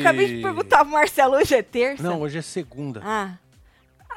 [0.00, 2.02] acabei de perguntar pro Marcelo, hoje é terça?
[2.02, 3.00] Não, hoje é segunda.
[3.04, 3.32] Ah.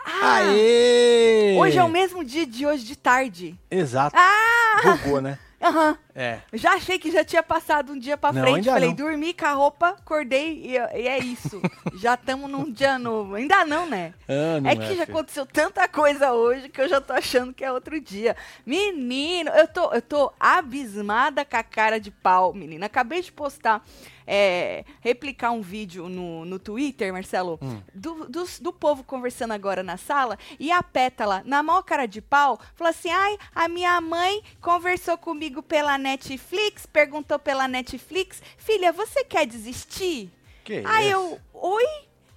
[0.04, 1.56] Ah, Aê!
[1.60, 3.56] hoje é o mesmo dia de hoje de tarde.
[3.70, 4.16] Exato.
[4.18, 4.98] Ah!
[4.98, 5.38] Bugou, né?
[5.62, 5.96] Aham.
[6.16, 6.40] É.
[6.54, 8.66] Já achei que já tinha passado um dia pra Não, frente.
[8.68, 8.96] Falei, não.
[8.96, 11.62] dormi com a roupa, acordei e, e é isso.
[12.02, 13.36] já estamos num dia novo.
[13.36, 14.16] Ainda não, né?
[14.28, 15.04] Ah, não é que já filho.
[15.04, 18.36] aconteceu tanta coisa hoje que eu já tô achando que é outro dia.
[18.66, 22.88] Menino, eu tô, eu tô abismada com a cara de pau, menina.
[22.88, 23.86] Acabei de postar,
[24.34, 27.82] é, replicar um vídeo no, no Twitter, Marcelo, Hum.
[27.94, 30.38] do, dos- do povo conversando agora na sala.
[30.58, 35.18] E a Pétala, na maior cara de pau, falou assim: ai, a minha mãe conversou
[35.18, 40.32] comigo pela Netflix, perguntou pela Netflix, filha, você quer desistir?
[40.64, 41.18] Que Aí isso?
[41.18, 41.86] eu, oi?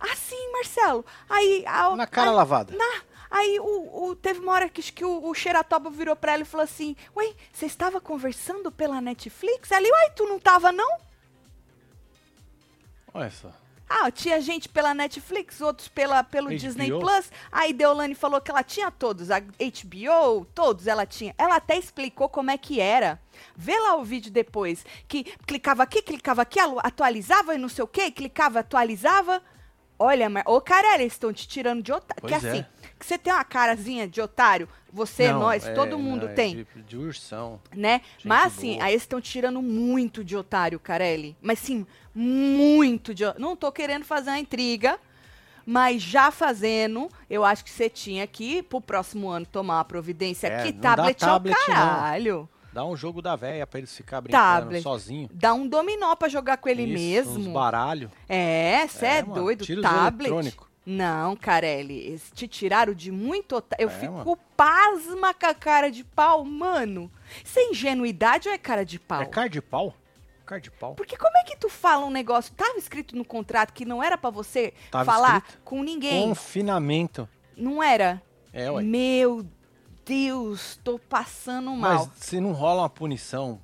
[0.00, 1.04] Assim, Marcelo.
[1.30, 2.76] Aí, a- Na cara aí- lavada.
[2.76, 6.42] na- aí o, o- teve uma hora que, que o, o Xeratoba virou pra ela
[6.42, 9.70] e falou assim: Ué, você estava conversando pela Netflix?
[9.72, 10.98] Ali, uai, tu não tava, não?
[13.14, 13.52] Olha só.
[13.88, 16.56] Ah, tinha gente pela Netflix, outros pela, pelo HBO?
[16.56, 17.30] Disney Plus.
[17.52, 21.34] Aí Deolane falou que ela tinha todos, a HBO, todos ela tinha.
[21.38, 23.20] Ela até explicou como é que era.
[23.54, 24.84] Vê lá o vídeo depois.
[25.06, 29.42] Que clicava aqui, clicava aqui, atualizava e não sei o quê, clicava, atualizava.
[30.04, 32.22] Olha, mas, ô cara, eles estão te tirando de otário.
[32.22, 32.50] Que Pois é.
[32.50, 32.66] assim,
[32.98, 36.34] que você tem uma carazinha de otário, você, Não, nós, é, todo mundo não, é
[36.34, 37.60] tem De, de ursão.
[37.74, 38.00] né?
[38.16, 38.84] Gente Mas assim, boa.
[38.84, 41.36] aí eles estão tirando muito de otário, Carelli.
[41.42, 43.24] Mas sim, muito de.
[43.38, 44.98] Não tô querendo fazer uma intriga,
[45.66, 50.46] mas já fazendo, eu acho que você tinha que, pro próximo ano, tomar uma providência.
[50.48, 52.48] É, que tablet, tablet, é o não.
[52.74, 54.82] Dá um jogo da véia pra eles ficar brincando Tablet.
[54.82, 55.30] sozinho.
[55.32, 57.52] Dá um dominó pra jogar com ele Isso, Uns mesmo.
[57.54, 58.10] baralho.
[58.28, 59.64] É, você é, mano, doido.
[59.64, 60.28] tira Tablet.
[60.28, 60.68] eletrônico.
[60.84, 63.62] Não, Carelli, eles te tiraram de muito.
[63.78, 64.38] Eu É, fico mano.
[64.56, 67.10] pasma com a cara de pau, mano.
[67.44, 69.22] Isso é ingenuidade ou é cara de pau?
[69.22, 69.94] É cara de pau?
[70.44, 70.94] Cara de pau.
[70.94, 72.52] Porque como é que tu fala um negócio?
[72.54, 75.60] Tava escrito no contrato que não era pra você Tava falar escrito.
[75.64, 76.28] com ninguém.
[76.28, 77.26] Confinamento.
[77.56, 78.20] Não era?
[78.52, 78.82] É, ué.
[78.82, 79.46] Meu
[80.04, 82.08] Deus, tô passando mal.
[82.14, 83.60] Mas se não rola uma punição,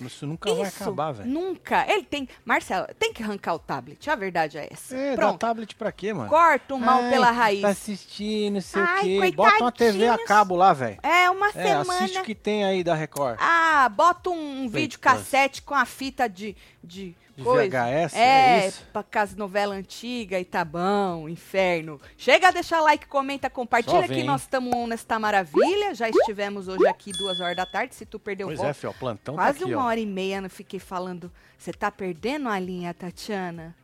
[0.00, 1.28] isso nunca vai Isso, acabar, velho.
[1.28, 1.84] Nunca.
[1.90, 2.28] Ele tem.
[2.44, 4.08] Marcelo, tem que arrancar o tablet.
[4.08, 4.94] A verdade é essa.
[4.96, 5.38] É, dá Pronto.
[5.38, 6.28] tablet pra quê, mano?
[6.28, 7.62] Corta o mal Ai, pela raiz.
[7.62, 9.32] Tá assistindo, não sei Ai, o quê.
[9.32, 10.98] Bota uma TV a cabo lá, velho.
[11.02, 11.80] É, uma É, semana.
[11.94, 13.38] assiste o que tem aí da Record.
[13.40, 16.54] Ah, bota um Play vídeo cassete com a fita de
[16.84, 17.84] De coisa.
[17.84, 18.20] VHS, É,
[18.64, 18.84] é isso?
[18.92, 22.00] pra casa novela antiga e tá bom, inferno.
[22.16, 25.94] Chega a deixar like, comenta, compartilha que nós estamos nesta maravilha.
[25.94, 27.94] Já estivemos hoje aqui duas horas da tarde.
[27.94, 29.86] Se tu perdeu Pois é, fio, ó, plantão Quase tá aqui, uma ó.
[29.88, 31.30] hora e meia eu fiquei falando.
[31.56, 33.74] Você tá perdendo a linha, Tatiana?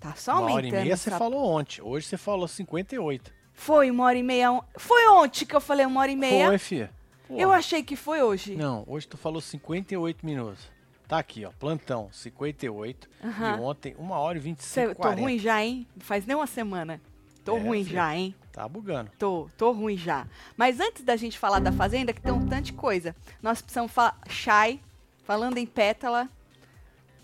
[0.00, 0.56] Tá só Uma aumentando.
[0.56, 1.82] hora e meia você essa- falou ontem.
[1.82, 3.32] Hoje você falou 58.
[3.52, 4.52] Foi uma hora e meia.
[4.52, 6.56] on- Foi ontem que eu falei uma hora e meia.
[6.58, 6.88] Foi.
[7.26, 7.40] Porra.
[7.42, 8.54] Eu achei que foi hoje.
[8.56, 10.70] Não, hoje tu falou 58 minutos.
[11.08, 11.50] Tá aqui, ó.
[11.58, 13.08] Plantão, 58.
[13.24, 13.56] Aham.
[13.56, 15.86] E ontem, 1 hora e Cê- 25 tô ruim já, hein?
[15.96, 17.00] Não faz nem uma semana.
[17.44, 17.94] Tô É, ruim filho.
[17.96, 18.34] já, hein?
[18.52, 19.10] Tá bugando.
[19.18, 20.26] Tô, tô ruim já.
[20.56, 23.16] Mas antes da gente falar da Fazenda, que tem um tanto de coisa.
[23.42, 24.18] Nós precisamos falar.
[24.28, 24.80] Shai,
[25.24, 26.28] falando em pétala,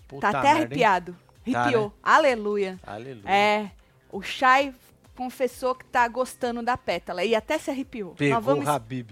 [0.07, 0.65] Puta tá até merda, hein?
[0.65, 1.17] arrepiado.
[1.51, 1.93] Tá, Arrepiou.
[2.01, 2.79] Aleluia.
[2.87, 3.29] Aleluia.
[3.29, 3.69] É.
[4.11, 4.73] O Shai
[5.15, 7.23] confessou que tá gostando da pétala.
[7.23, 8.15] E até se arrepiou.
[8.15, 9.11] Pegou Nós vamos, o Habib.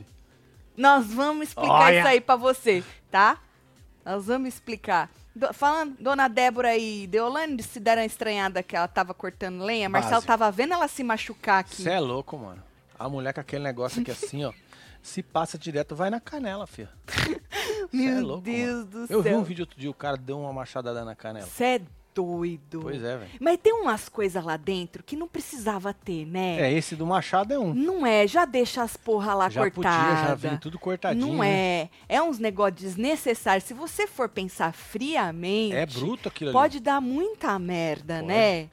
[0.75, 1.99] nós vamos explicar Olha.
[1.99, 3.37] isso aí pra você, tá?
[4.05, 5.09] Nós vamos explicar.
[5.35, 9.89] Do- falando, dona Débora e Deolane se deram estranhada que ela tava cortando lenha.
[9.89, 10.27] Marcelo Básico.
[10.27, 11.81] tava vendo ela se machucar aqui.
[11.81, 12.61] Você é louco, mano.
[12.99, 14.53] A mulher com aquele negócio aqui assim, ó.
[15.01, 16.89] Se passa direto, vai na canela, filha.
[17.91, 19.39] Meu é louco, Deus do Eu vi céu.
[19.39, 21.45] um vídeo outro dia, o cara deu uma machadada na canela.
[21.45, 21.81] Você é
[22.13, 22.79] doido.
[22.81, 23.31] Pois é, velho.
[23.39, 26.59] Mas tem umas coisas lá dentro que não precisava ter, né?
[26.61, 27.73] É, esse do machado é um.
[27.73, 30.07] Não é, já deixa as porra lá já cortadas.
[30.13, 31.27] podia, já vinha tudo cortadinho.
[31.35, 31.89] Não é.
[32.07, 33.63] É uns negócios desnecessários.
[33.65, 36.53] Se você for pensar friamente, É bruto aquilo ali.
[36.53, 38.27] pode dar muita merda, Pode.
[38.27, 38.69] né?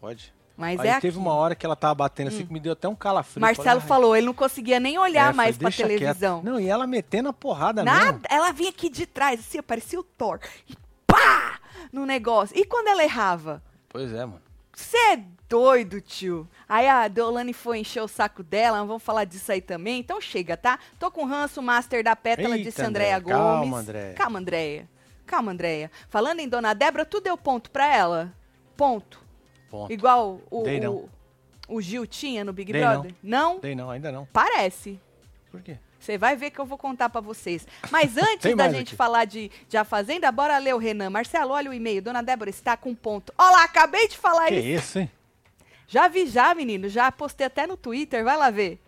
[0.00, 0.34] Pode.
[0.56, 1.18] Mas Aí é teve aqui.
[1.18, 3.40] uma hora que ela tava batendo assim que me deu até um calafrio.
[3.40, 6.42] Marcelo Falei, falou, ele não conseguia nem olhar É, mais falei, pra "Deixa quieto." televisão.
[6.42, 8.04] Não, e ela metendo a porrada Nada.
[8.06, 8.20] mesmo.
[8.28, 10.40] Ela vinha aqui de trás, assim, parecia o Thor.
[10.68, 10.74] E
[11.06, 11.57] pá!
[11.92, 12.56] No negócio.
[12.58, 13.62] E quando ela errava?
[13.88, 14.42] Pois é, mano.
[14.74, 16.48] Você é doido, tio.
[16.68, 19.98] Aí a Deolane foi encher o saco dela, vamos falar disso aí também.
[19.98, 20.78] Então chega, tá?
[20.98, 23.18] Tô com ranço, master da pétala, Eita, disse Andréia.
[23.18, 23.38] Gomes.
[23.38, 24.14] Calma, Andréia.
[24.14, 24.88] Calma, Andréia.
[25.26, 25.90] Calma, Andréia.
[26.08, 28.32] Falando em Dona Débora, tu deu ponto pra ela?
[28.76, 29.20] Ponto.
[29.68, 29.92] Ponto.
[29.92, 30.94] Igual o, Dei não.
[30.94, 31.10] o,
[31.68, 33.14] o Gil tinha no Big Dei Brother?
[33.22, 33.58] Não?
[33.58, 34.26] Dei não, ainda não.
[34.32, 35.00] Parece.
[35.50, 35.78] Por quê?
[35.98, 37.66] Você vai ver que eu vou contar pra vocês.
[37.90, 38.96] Mas antes da gente aqui.
[38.96, 41.10] falar de, de A Fazenda, bora ler o Renan.
[41.10, 42.00] Marcelo, olha o e-mail.
[42.02, 43.32] Dona Débora está com ponto.
[43.36, 44.78] Olha lá, acabei de falar Que isso.
[44.84, 45.10] isso, hein?
[45.86, 46.88] Já vi já, menino.
[46.88, 48.22] Já postei até no Twitter.
[48.24, 48.78] Vai lá ver.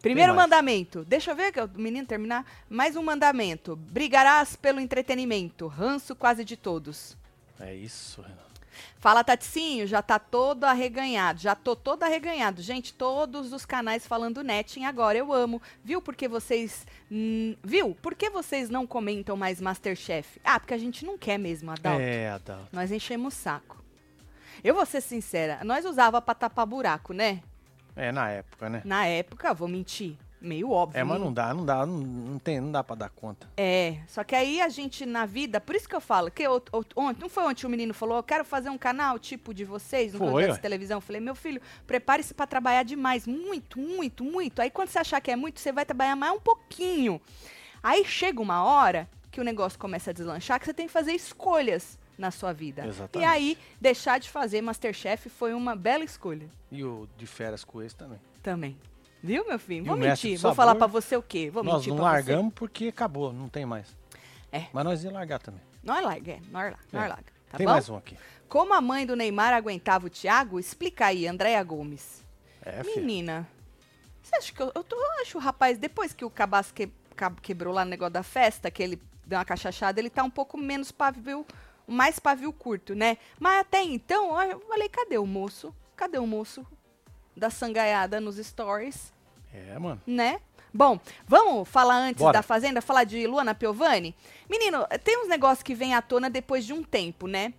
[0.00, 1.04] Primeiro mandamento.
[1.04, 2.44] Deixa eu ver que o menino terminar.
[2.68, 3.76] Mais um mandamento.
[3.76, 5.66] Brigarás pelo entretenimento.
[5.66, 7.16] Ranço quase de todos.
[7.60, 8.47] É isso, Renan.
[8.98, 11.40] Fala, Taticinho, já tá todo arreganhado.
[11.40, 12.62] Já tô todo arreganhado.
[12.62, 15.16] Gente, todos os canais falando netting agora.
[15.18, 15.60] Eu amo.
[15.84, 16.86] Viu porque vocês.
[17.10, 17.94] hum, viu?
[18.02, 20.40] Por que vocês não comentam mais Masterchef?
[20.44, 22.00] Ah, porque a gente não quer mesmo, Adalto.
[22.00, 22.68] É, Adalto.
[22.72, 23.78] Nós enchemos o saco.
[24.62, 27.40] Eu vou ser sincera, nós usava pra tapar buraco, né?
[27.94, 28.82] É, na época, né?
[28.84, 30.16] Na época, vou mentir.
[30.40, 31.00] Meio óbvio.
[31.00, 33.48] É, mas não dá, não dá, não, não tem, não dá pra dar conta.
[33.56, 36.62] É, só que aí a gente na vida, por isso que eu falo, que eu-
[36.72, 39.64] eu- ontem, não foi ontem o menino falou, eu quero fazer um canal tipo de
[39.64, 40.48] vocês, programa ué.
[40.52, 40.98] de televisão.
[40.98, 44.62] Eu falei, meu filho, prepare-se pra trabalhar demais, muito, muito, muito.
[44.62, 47.20] Aí quando você achar que é muito, você vai trabalhar mais um pouquinho.
[47.82, 51.12] Aí chega uma hora que o negócio começa a deslanchar, que você tem que fazer
[51.12, 52.84] escolhas na sua vida.
[52.86, 53.28] Exatamente.
[53.28, 57.80] E aí, deixar de fazer Masterchef foi uma bela escolha E o de férias com
[57.82, 58.18] esse também.
[58.42, 58.76] também.
[59.22, 59.84] Viu, meu filho?
[59.84, 60.32] Vou mentir.
[60.32, 60.54] Vou sabor?
[60.54, 61.50] falar pra você o quê?
[61.50, 63.96] Vou nós mentir não largamos porque acabou, não tem mais.
[64.52, 64.66] É.
[64.72, 65.60] Mas nós ia largar também.
[65.60, 65.86] você.
[65.86, 66.40] Nós larga, é.
[66.50, 67.08] Nós larga, nós É.
[67.08, 67.32] larga.
[67.50, 67.72] Tá tem bom?
[67.72, 68.16] mais um aqui.
[68.48, 70.58] Como a mãe do Neymar aguentava o Thiago?
[70.58, 72.24] Explica aí, Andréia Gomes.
[72.62, 73.04] É, filho.
[73.04, 73.48] Menina,
[74.22, 76.90] você acha que eu, eu, tô, eu acho o rapaz, depois que o cabaço que,
[77.42, 80.56] quebrou lá no negócio da festa, que ele deu uma cachachada, ele tá um pouco
[80.56, 81.46] menos pavio,
[81.86, 83.18] mais pavio curto, né?
[83.38, 85.74] Mas até então, eu falei, cadê o moço?
[85.96, 86.66] Cadê o moço
[87.38, 89.12] da sangaiada nos stories?
[89.52, 90.00] É, mano.
[90.06, 90.40] né?
[90.72, 92.34] Bom, vamos falar antes Bora.
[92.34, 94.14] da Fazenda, falar de Luana Piovani?
[94.48, 97.54] Menino, tem uns negócios que vêm à tona depois de um tempo, né?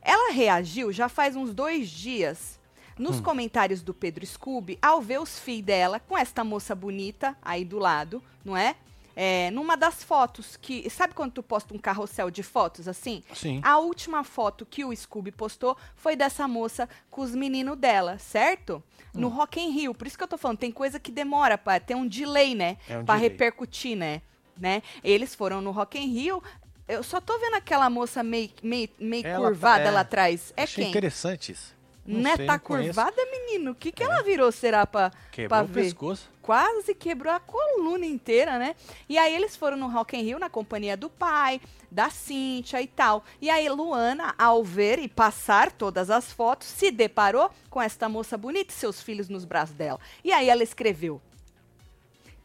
[0.00, 2.58] Ela reagiu já faz uns dois dias
[2.98, 7.64] nos comentários do Pedro Scooby ao ver os filhos dela com esta moça bonita aí
[7.64, 8.76] do lado, não é?
[9.16, 10.88] É, numa das fotos que.
[10.90, 13.22] Sabe quando tu posta um carrossel de fotos assim?
[13.34, 13.60] Sim.
[13.62, 18.82] A última foto que o Scooby postou foi dessa moça com os meninos dela, certo?
[19.14, 19.30] No Hum.
[19.30, 19.94] Rock in Rio.
[19.94, 22.76] Por isso que eu tô falando, tem coisa que demora, pra, tem um delay, né?
[22.88, 23.30] É um pra delay.
[23.30, 24.20] repercutir, né?
[24.56, 24.82] né?
[25.02, 26.42] Eles foram no Rock in Rio.
[26.86, 30.52] Eu só tô vendo aquela moça meio, meio, meio Ela tá- curvada é, lá atrás.
[30.56, 30.90] É Achei quem?
[30.90, 31.74] interessante isso.
[32.06, 32.36] Não Né?
[32.36, 33.00] sei, Tá conheço.
[33.00, 33.04] É.
[33.04, 33.70] curvada, menino?
[33.70, 35.84] O que, que ela virou, será, pra, Quebrou pra o ver?
[35.84, 36.30] pescoço.
[36.42, 38.76] quase quebrou a coluna inteira, né?
[39.08, 41.60] E aí eles foram no Rock in Rio na companhia do pai,
[41.90, 43.24] da Cíntia e tal.
[43.40, 48.36] E aí Luana, ao ver e passar todas as fotos, se deparou com esta moça
[48.36, 49.98] bonita e seus filhos nos braços dela.
[50.22, 51.22] E aí ela escreveu: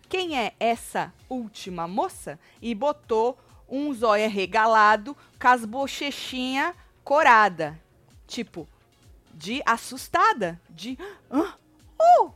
[0.07, 2.39] Quem é essa última moça?
[2.61, 6.73] E botou um zóio regalado com as bochechinhas
[7.03, 7.79] corada.
[8.25, 8.67] Tipo,
[9.39, 10.97] de assustada, de
[11.31, 11.53] "Hã?
[11.97, 12.31] oh,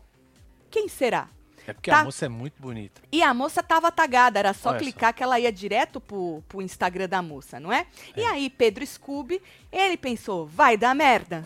[0.72, 1.28] quem será?
[1.68, 2.00] É porque Tá.
[2.00, 3.02] a moça é muito bonita.
[3.12, 6.62] E a moça tava tagada, era só Olha clicar que ela ia direto pro, pro
[6.62, 7.88] Instagram da moça, não é?
[8.18, 9.42] E aí, Pedro Scooby,
[9.72, 11.44] ele pensou, vai dar merda.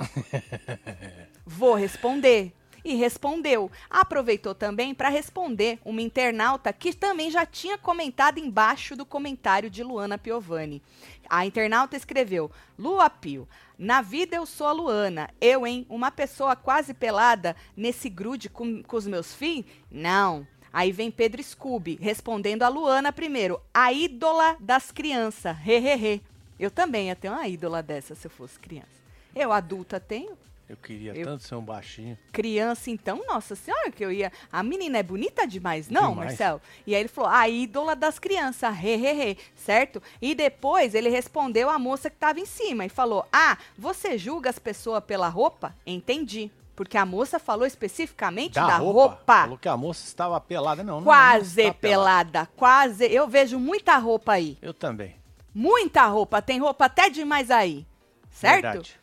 [1.46, 2.52] Vou responder.
[2.88, 3.70] E respondeu.
[3.90, 9.84] Aproveitou também para responder uma internauta que também já tinha comentado embaixo do comentário de
[9.84, 10.82] Luana Piovani.
[11.30, 12.50] A internauta escreveu:
[12.80, 13.46] Lua Pio,
[13.78, 15.30] na vida eu sou a Luana.
[15.42, 15.86] Eu, hein?
[15.90, 19.66] Uma pessoa quase pelada nesse grude com, com os meus filhos?
[19.92, 20.48] Não.
[20.72, 25.58] Aí vem Pedro Scooby respondendo a Luana primeiro: a ídola das crianças.
[25.58, 26.24] Hehehe.
[26.58, 28.88] Eu também ia ter uma ídola dessa se eu fosse criança.
[29.36, 30.47] Eu, adulta, tenho.
[30.70, 32.18] Eu queria Eu- tanto ser um baixinho.
[32.32, 34.32] Criança, então, nossa senhora, que eu ia.
[34.52, 36.30] A menina é bonita demais, não, Demais.
[36.30, 36.62] Marcelo?
[36.86, 40.04] E aí ele falou, a ídola das crianças, he, he, he, certo?
[40.22, 44.50] E depois ele respondeu a moça que tava em cima e falou: Ah, você julga
[44.50, 45.74] as pessoas pela roupa?
[45.86, 46.52] Entendi.
[46.76, 49.42] Porque a moça falou especificamente da, roupa.
[49.42, 50.84] Falou que a moça estava pelada.
[50.84, 51.04] Não, não.
[51.06, 52.32] Quase não está pelada.
[52.32, 53.06] pelada, quase.
[53.06, 54.60] Eu vejo muita roupa aí.
[54.62, 55.16] Eu também.
[55.56, 56.40] Muita roupa.
[56.40, 57.84] Tem roupa até demais aí.
[58.30, 58.62] Certo?
[58.62, 59.00] Verdade.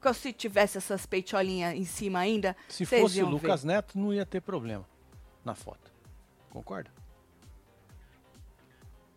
[0.00, 3.32] Que se tivesse essas peitolinhas em cima ainda, Se fosse o iam ver.
[3.34, 4.86] Lucas Neto, não ia ter problema
[5.44, 5.90] na foto.
[6.50, 6.90] Concorda?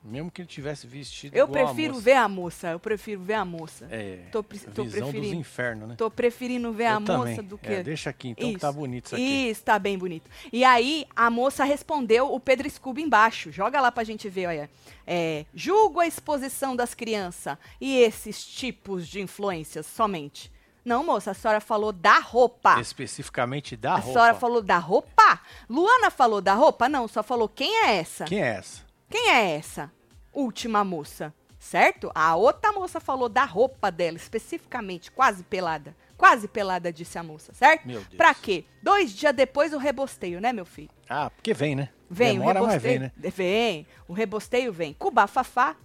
[0.06, 2.04] Mesmo que ele tivesse vestido Eu a prefiro moça.
[2.04, 3.88] ver a moça, eu prefiro ver a moça.
[3.90, 5.36] É, Tô pre- tô visão dos preferindo.
[5.40, 5.96] infernos, né?
[5.98, 7.18] Tô preferindo ver Eu a também.
[7.36, 7.70] moça do que.
[7.70, 9.50] É, deixa aqui então, que tá bonito isso aqui.
[9.50, 10.30] Isso, tá bem bonito.
[10.52, 13.50] E aí, a moça respondeu o Pedro Scooby embaixo.
[13.50, 14.70] Joga lá pra gente ver, olha.
[15.08, 20.52] É, julgo a exposição das crianças e esses tipos de influências somente.
[20.84, 22.80] Não, moça, a senhora falou da roupa.
[22.82, 24.12] Especificamente da a roupa.
[24.12, 25.40] senhora falou da roupa?
[25.70, 26.90] Luana falou da roupa?
[26.90, 28.26] Não, só falou quem é essa?
[28.26, 28.82] Quem é essa?
[29.10, 29.92] Quem é essa
[30.34, 31.34] última moça?
[31.60, 32.12] Certo?
[32.14, 35.96] A outra moça falou da roupa dela, especificamente, quase pelada.
[36.18, 37.86] Quase pelada, disse a moça, certo?
[37.88, 38.16] Meu Deus.
[38.16, 38.66] Pra quê?
[38.82, 40.90] Dois dias depois o rebosteio, né, meu filho?
[41.10, 41.90] Ah, porque vem, né?
[42.10, 43.00] Vem Demora, o mas rebosteio.
[43.00, 43.32] vem, né?
[43.32, 43.88] Vem.
[44.08, 44.94] O rebosteio vem.
[44.94, 45.76] Cuba Fafá.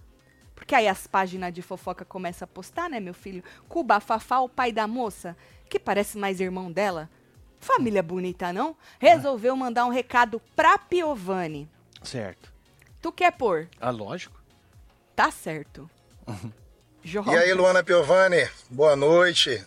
[0.59, 3.41] Porque aí as páginas de fofoca começam a postar, né, meu filho?
[3.69, 5.35] Cuba Fafá, o pai da moça,
[5.69, 7.09] que parece mais irmão dela.
[7.61, 8.75] Família bonita, não?
[8.99, 11.67] Resolveu mandar um recado pra Piovani.
[12.03, 12.51] Certo.
[13.01, 13.69] Tu quer pôr?
[13.79, 14.39] Ah, lógico.
[15.15, 15.89] Tá certo.
[17.03, 17.31] Joga.
[17.31, 19.65] E aí, Luana Piovani, boa noite.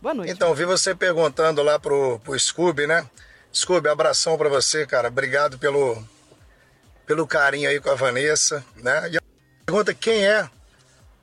[0.00, 0.32] Boa noite.
[0.32, 3.08] Então, vi você perguntando lá pro, pro Scooby, né?
[3.52, 5.08] Scooby, abração para você, cara.
[5.08, 6.02] Obrigado pelo,
[7.06, 9.10] pelo carinho aí com a Vanessa, né?
[9.12, 9.23] E
[9.64, 10.48] pergunta quem é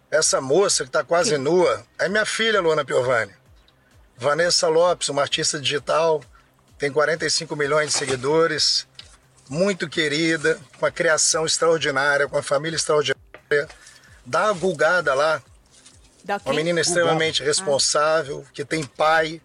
[0.09, 1.85] essa moça que tá quase nua?
[1.97, 3.33] É minha filha, Luana Piovani.
[4.17, 6.23] Vanessa Lopes, uma artista digital,
[6.77, 8.87] tem 45 milhões de seguidores,
[9.47, 13.21] muito querida, com a criação extraordinária, com a família extraordinária.
[14.25, 15.41] Dá uma gulgada lá.
[16.23, 19.41] Da Uma menina extremamente responsável, que tem pai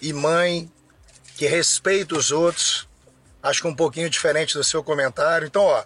[0.00, 0.70] e mãe,
[1.36, 2.88] que respeita os outros.
[3.42, 5.46] Acho que um pouquinho diferente do seu comentário.
[5.46, 5.84] Então, ó,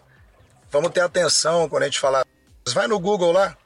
[0.71, 2.25] vamos ter atenção quando a gente falar.
[2.73, 3.57] Vai no Google lá,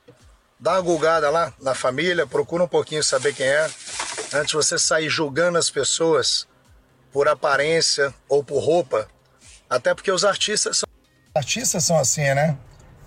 [0.59, 3.71] dá uma gulgada lá na família, procura um pouquinho saber quem é,
[4.33, 6.47] antes você sair julgando as pessoas
[7.13, 9.09] por aparência ou por roupa.
[9.69, 10.89] Até porque os artistas são.
[11.35, 12.57] Artistas são assim, né?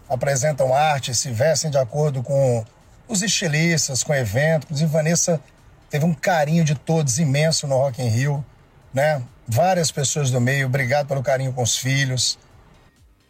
[0.10, 2.66] Apresentam arte, se vestem de acordo com
[3.08, 4.66] os estilistas, com o evento.
[4.66, 5.42] Inclusive, Vanessa
[5.90, 8.46] teve um carinho de todos imenso no Rock in Rio,
[8.94, 9.22] né?
[9.48, 12.38] Várias pessoas do meio, obrigado pelo carinho com os filhos.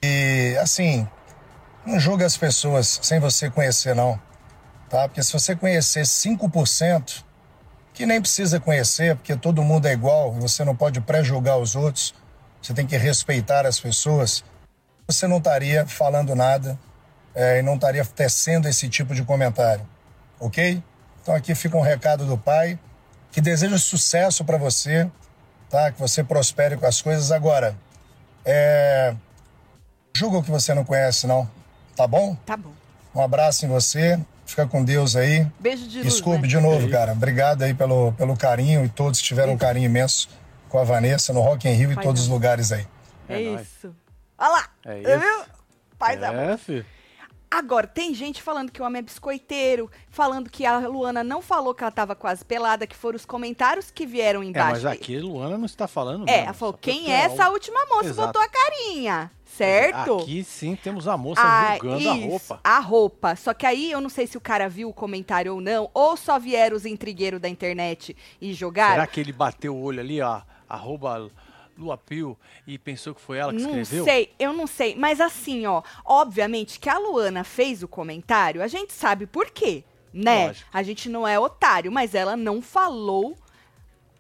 [0.04, 1.08] E, assim,
[1.88, 4.20] não julga as pessoas sem você conhecer, não.
[4.90, 5.08] Tá?
[5.08, 7.24] Porque se você conhecer 5%,
[7.94, 12.14] que nem precisa conhecer, porque todo mundo é igual, você não pode pré-julgar os outros,
[12.62, 14.44] você tem que respeitar as pessoas,
[15.08, 16.78] você não estaria falando nada
[17.34, 19.88] é, e não estaria tecendo esse tipo de comentário,
[20.40, 20.84] ok?
[21.22, 22.78] Então aqui fica um recado do pai,
[23.32, 25.10] que deseja sucesso para você,
[25.70, 25.92] tá?
[25.92, 27.32] Que você prospere com as coisas.
[27.32, 27.78] Agora,
[28.46, 29.16] é...
[30.16, 31.50] julga o que você não conhece, não,
[31.98, 32.36] tá bom?
[32.46, 32.72] Tá bom.
[33.14, 35.46] Um abraço em você, fica com Deus aí.
[35.60, 36.48] Beijo de luz, Desculpe né?
[36.48, 37.12] de novo, cara.
[37.14, 40.30] Obrigado aí pelo, pelo carinho e todos tiveram um carinho imenso
[40.70, 42.86] com a Vanessa no Rock in Rio e todos os lugares aí.
[43.28, 43.94] É, É isso.
[44.38, 44.70] Olha lá.
[44.86, 45.20] É isso.
[45.20, 45.46] viu?
[45.98, 46.86] Paz da É, filho.
[47.50, 51.74] Agora, tem gente falando que o homem é biscoiteiro, falando que a Luana não falou
[51.74, 54.72] que ela tava quase pelada, que foram os comentários que vieram É, embaixo.
[54.72, 57.86] mas aqui Luana não está falando É, mesmo, ela falou, quem ter é essa última
[57.86, 58.10] moça?
[58.10, 58.28] Exato.
[58.28, 60.18] Botou a carinha, certo?
[60.18, 62.60] Aqui sim temos a moça Ah, julgando a isso, roupa.
[62.64, 63.36] A roupa.
[63.38, 66.18] Só que aí eu não sei se o cara viu o comentário ou não, ou
[66.18, 68.96] só vieram os intrigueiros da internet e jogaram.
[68.96, 71.30] Será que ele bateu o olho ali, ó, arroba
[71.78, 74.04] Lua Pio, e pensou que foi ela que Não escreveu?
[74.04, 74.96] sei, eu não sei.
[74.96, 79.84] Mas assim, ó, obviamente que a Luana fez o comentário, a gente sabe por quê,
[80.14, 80.48] né?
[80.48, 80.70] Lógico.
[80.74, 83.38] A gente não é otário, mas ela não falou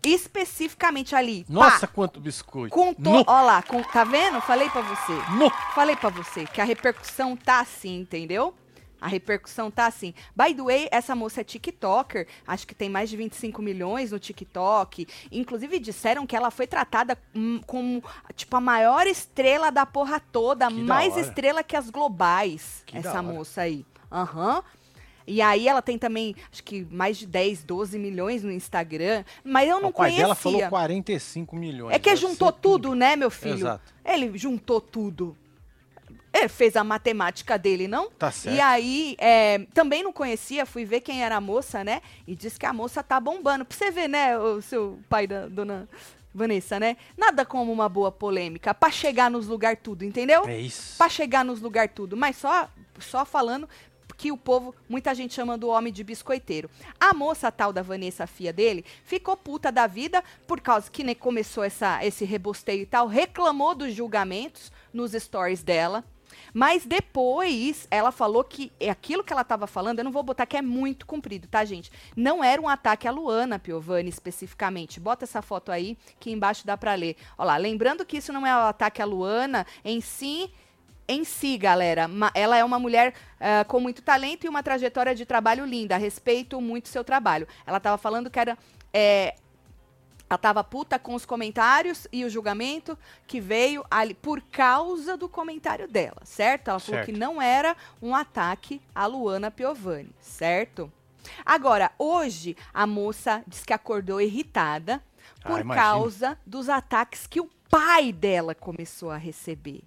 [0.03, 1.45] especificamente ali.
[1.49, 2.73] Nossa, Pá, quanto biscoito.
[2.73, 4.39] contou, ó lá, com- tá vendo?
[4.41, 5.13] Falei pra você.
[5.37, 5.49] no.
[5.73, 8.53] Falei pra você que a repercussão tá assim, entendeu?
[8.99, 10.13] A repercussão tá assim.
[10.35, 12.27] By the way, essa moça é TikToker.
[12.45, 15.07] Acho que tem mais de 25 milhões no TikTok.
[15.31, 18.03] Inclusive, disseram que ela foi tratada hum, como,
[18.35, 20.67] tipo, a maior estrela da porra toda.
[20.67, 22.83] Que mais estrela que as globais.
[22.85, 23.85] Que essa moça aí.
[24.11, 24.63] Aham.
[25.27, 29.25] E aí ela tem também, acho que mais de 10, 12 milhões no Instagram.
[29.43, 30.23] Mas eu não o pai conhecia.
[30.23, 31.93] dela falou 45 milhões.
[31.93, 33.55] É que juntou ser tudo, né, meu filho?
[33.55, 33.93] Exato.
[34.05, 35.37] Ele juntou tudo.
[36.39, 38.09] Ele fez a matemática dele, não?
[38.11, 38.55] Tá certo.
[38.55, 42.01] E aí, é, também não conhecia, fui ver quem era a moça, né?
[42.27, 43.65] E disse que a moça tá bombando.
[43.65, 45.87] Pra você ver, né, o seu pai da dona
[46.33, 46.97] Vanessa, né?
[47.17, 50.47] Nada como uma boa polêmica pra chegar nos lugar tudo, entendeu?
[50.47, 50.97] É isso.
[50.97, 52.15] Pra chegar nos lugar tudo.
[52.15, 53.67] Mas só, só falando
[54.15, 56.69] que o povo, muita gente chama do homem de biscoiteiro.
[56.99, 61.13] A moça tal da Vanessa, filha dele, ficou puta da vida por causa que né,
[61.13, 66.03] começou essa, esse rebosteio e tal, reclamou dos julgamentos nos stories dela.
[66.53, 70.45] Mas depois ela falou que é aquilo que ela estava falando, eu não vou botar
[70.45, 71.91] que é muito comprido, tá, gente?
[72.15, 74.99] Não era um ataque à Luana Piovani especificamente.
[74.99, 77.15] Bota essa foto aí, que embaixo dá pra ler.
[77.37, 80.51] Olha lá, lembrando que isso não é um ataque à Luana em si,
[81.07, 82.09] em si, galera.
[82.33, 85.95] Ela é uma mulher ah, com muito talento e uma trajetória de trabalho linda.
[85.97, 87.47] Respeito muito seu trabalho.
[87.65, 88.57] Ela estava falando que era.
[88.93, 89.35] é,
[90.29, 95.29] ela tava puta com os comentários e o julgamento que veio ali por causa do
[95.29, 96.69] comentário dela, certo?
[96.69, 97.05] Ela falou Certo.
[97.13, 100.91] que não era um ataque à Luana Piovani, certo?
[101.45, 105.01] Agora, hoje, a moça diz que acordou irritada
[105.43, 105.85] Ah, por imagino.
[105.85, 109.81] causa dos ataques que o pai dela começou a receber.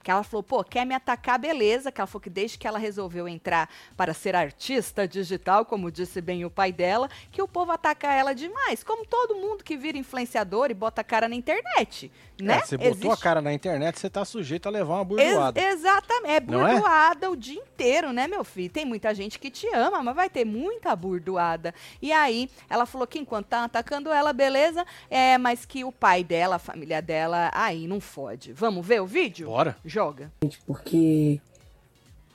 [0.00, 1.92] Porque ela falou, pô, quer me atacar, beleza.
[1.92, 6.22] Que ela falou que desde que ela resolveu entrar para ser artista digital, como disse
[6.22, 8.82] bem o pai dela, que o povo ataca ela demais.
[8.82, 12.56] Como todo mundo que vira influenciador e bota a cara na internet, né?
[12.56, 15.28] É, você botou a Existe- cara na internet, você tá sujeito a levar uma Ex-
[15.34, 15.60] burdoada.
[15.60, 16.30] exatamente.
[16.30, 16.40] É é?
[16.40, 18.70] burdoada o dia inteiro, né, meu filho?
[18.70, 21.74] Tem muita gente que te ama, mas vai ter muita burdoada.
[22.00, 26.24] E aí, ela falou que enquanto tá atacando ela, beleza, é, mas que o pai
[26.24, 28.54] dela, a família dela, aí não fode.
[28.54, 29.46] Vamos ver o vídeo?
[29.48, 29.76] Bora.
[29.90, 30.30] Joga.
[30.66, 31.40] porque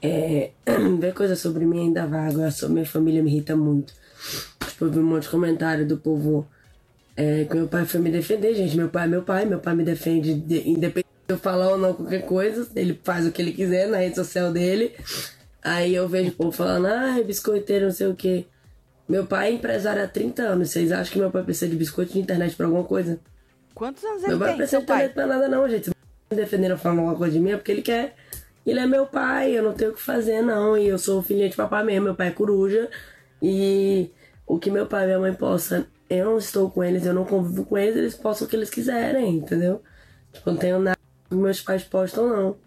[0.02, 0.52] é,
[1.00, 2.30] ver coisa sobre mim ainda vai.
[2.30, 3.94] Agora, sobre minha família me irrita muito.
[4.68, 6.48] tipo, eu vi um monte de comentário do povo
[7.16, 8.76] é, que meu pai foi me defender, gente.
[8.76, 11.78] Meu pai é meu pai, meu pai me defende de, independente de eu falar ou
[11.78, 12.68] não qualquer coisa.
[12.76, 14.94] Ele faz o que ele quiser na rede social dele.
[15.64, 18.46] Aí eu vejo o povo falando, ah, biscoiteiro, não sei o quê.
[19.08, 20.70] Meu pai é empresário há 30 anos.
[20.72, 23.20] Vocês acham que meu pai precisa de biscoito de internet pra alguma coisa?
[23.74, 24.96] Quantos anos Meu ele pai não tem, precisa de pai?
[25.06, 25.95] internet pra nada, não, gente.
[26.36, 28.15] Defendendo falando alguma coisa de mim, é porque ele quer.
[28.65, 30.77] Ele é meu pai, eu não tenho o que fazer, não.
[30.77, 32.89] E eu sou filhinha de papai mesmo, meu pai é coruja.
[33.42, 34.10] E
[34.46, 37.25] o que meu pai e minha mãe possam, eu não estou com eles, eu não
[37.25, 39.82] convivo com eles, eles possam o que eles quiserem, entendeu?
[40.34, 40.98] Tipo, não tenho nada
[41.30, 42.58] que meus pais postam, não.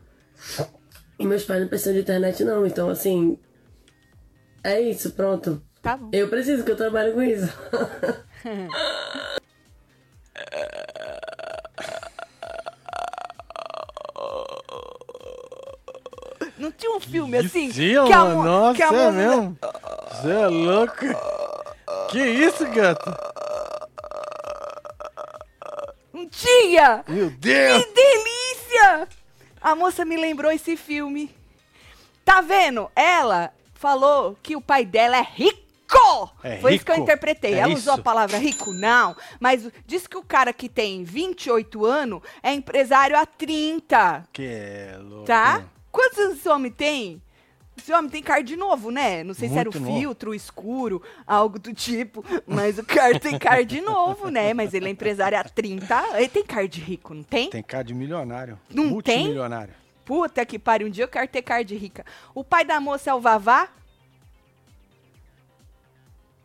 [1.19, 2.65] E meus pais não precisam de internet, não.
[2.65, 3.39] Então, assim.
[4.63, 5.63] É isso, pronto.
[5.83, 6.11] Tá bom.
[6.13, 7.49] Eu preciso, que eu trabalho com isso.
[16.79, 17.71] tinha um filme assim?
[17.71, 19.59] Tia, que a mano, nossa, que a é mo- mesmo?
[20.13, 20.95] Você é louco?
[22.11, 23.13] Que isso, gato?
[26.13, 27.05] Não tinha!
[27.07, 27.85] Meu Deus!
[27.85, 29.09] Que delícia!
[29.61, 31.35] A moça me lembrou esse filme.
[32.25, 32.91] Tá vendo?
[32.95, 35.59] Ela falou que o pai dela é rico!
[36.43, 37.05] É Foi isso que eu rico?
[37.05, 37.55] interpretei.
[37.55, 38.03] É Ela usou a isso?
[38.03, 38.73] palavra rico?
[38.73, 39.17] Não.
[39.41, 44.25] Mas diz que o cara que tem 28 anos é empresário há 30.
[44.33, 45.25] Que é louco.
[45.25, 45.65] Tá?
[45.99, 47.21] Quantos anos esse homem tem?
[47.77, 49.25] Esse homem tem cara de novo, né?
[49.25, 49.99] Não sei se era o Muito novo.
[50.01, 52.25] filtro, o escuro, algo do tipo.
[52.47, 54.55] Mas o cara tem cara de novo, né?
[54.55, 56.17] Mas ele é empresário há 30.
[56.17, 57.51] Ele tem cara de rico, não tem?
[57.51, 58.61] Tem cara de milionário.
[58.71, 59.19] Não tem?
[59.19, 59.75] Multimilionário.
[60.05, 62.07] Puta que pariu, um dia eu quero ter cara de rica.
[62.33, 63.69] O pai da moça é o Vavá?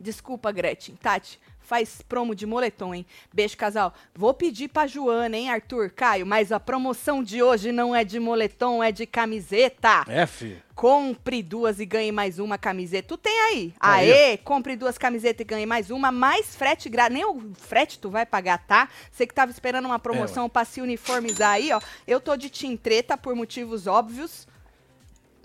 [0.00, 0.96] Desculpa, Gretchen.
[0.96, 3.06] Tati, faz promo de moletom, hein?
[3.32, 3.92] Beijo, casal.
[4.14, 8.20] Vou pedir pra Joana, hein, Arthur, Caio, mas a promoção de hoje não é de
[8.20, 10.04] moletom, é de camiseta.
[10.06, 10.62] É, filho.
[10.74, 13.08] Compre duas e ganhe mais uma camiseta.
[13.08, 13.74] Tu tem aí.
[13.78, 17.14] Aí, Aê, compre duas camisetas e ganhe mais uma, mais frete grátis.
[17.14, 18.88] Nem o frete tu vai pagar, tá?
[19.10, 21.80] Você que tava esperando uma promoção pra se uniformizar aí, ó.
[22.06, 24.46] Eu tô de Team Treta por motivos óbvios.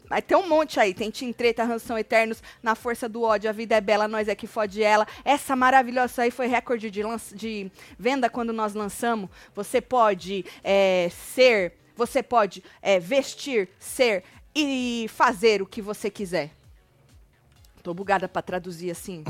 [0.10, 0.94] Mas tem um monte aí.
[0.94, 4.36] Tem Team Treta, Ranção Eternos, Na Força do Ódio, A Vida é Bela, Nós é
[4.36, 5.08] que fode ela.
[5.24, 9.30] Essa maravilhosa aí foi recorde de, de venda quando nós lançamos.
[9.54, 14.24] Você pode é, ser, você pode é, vestir, ser
[14.56, 16.50] e fazer o que você quiser.
[17.84, 19.24] Tô bugada pra traduzir assim.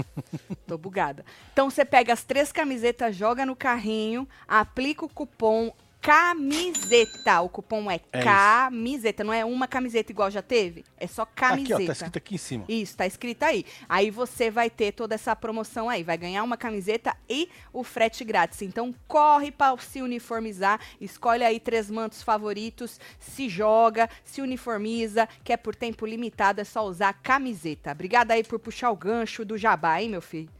[0.66, 1.24] Tô bugada.
[1.52, 5.72] Então você pega as três camisetas, joga no carrinho, aplica o cupom
[6.04, 7.40] camiseta.
[7.40, 8.24] O cupom é, É isso.
[8.24, 11.74] camiseta, não é uma camiseta igual já teve, é só camiseta.
[11.76, 12.64] Aqui, ó, tá escrito aqui em cima.
[12.68, 13.64] Isso, tá escrito aí.
[13.88, 16.02] Aí você vai ter toda essa promoção aí.
[16.02, 18.60] Vai ganhar uma camiseta e o frete grátis.
[18.60, 20.78] Então corre para se uniformizar.
[21.00, 23.00] Escolhe aí três mantos favoritos.
[23.18, 26.60] Se joga, se uniformiza, que é por tempo limitado.
[26.60, 27.92] É só usar camiseta.
[27.92, 30.50] Obrigada aí por puxar o gancho do jabá, hein, meu filho?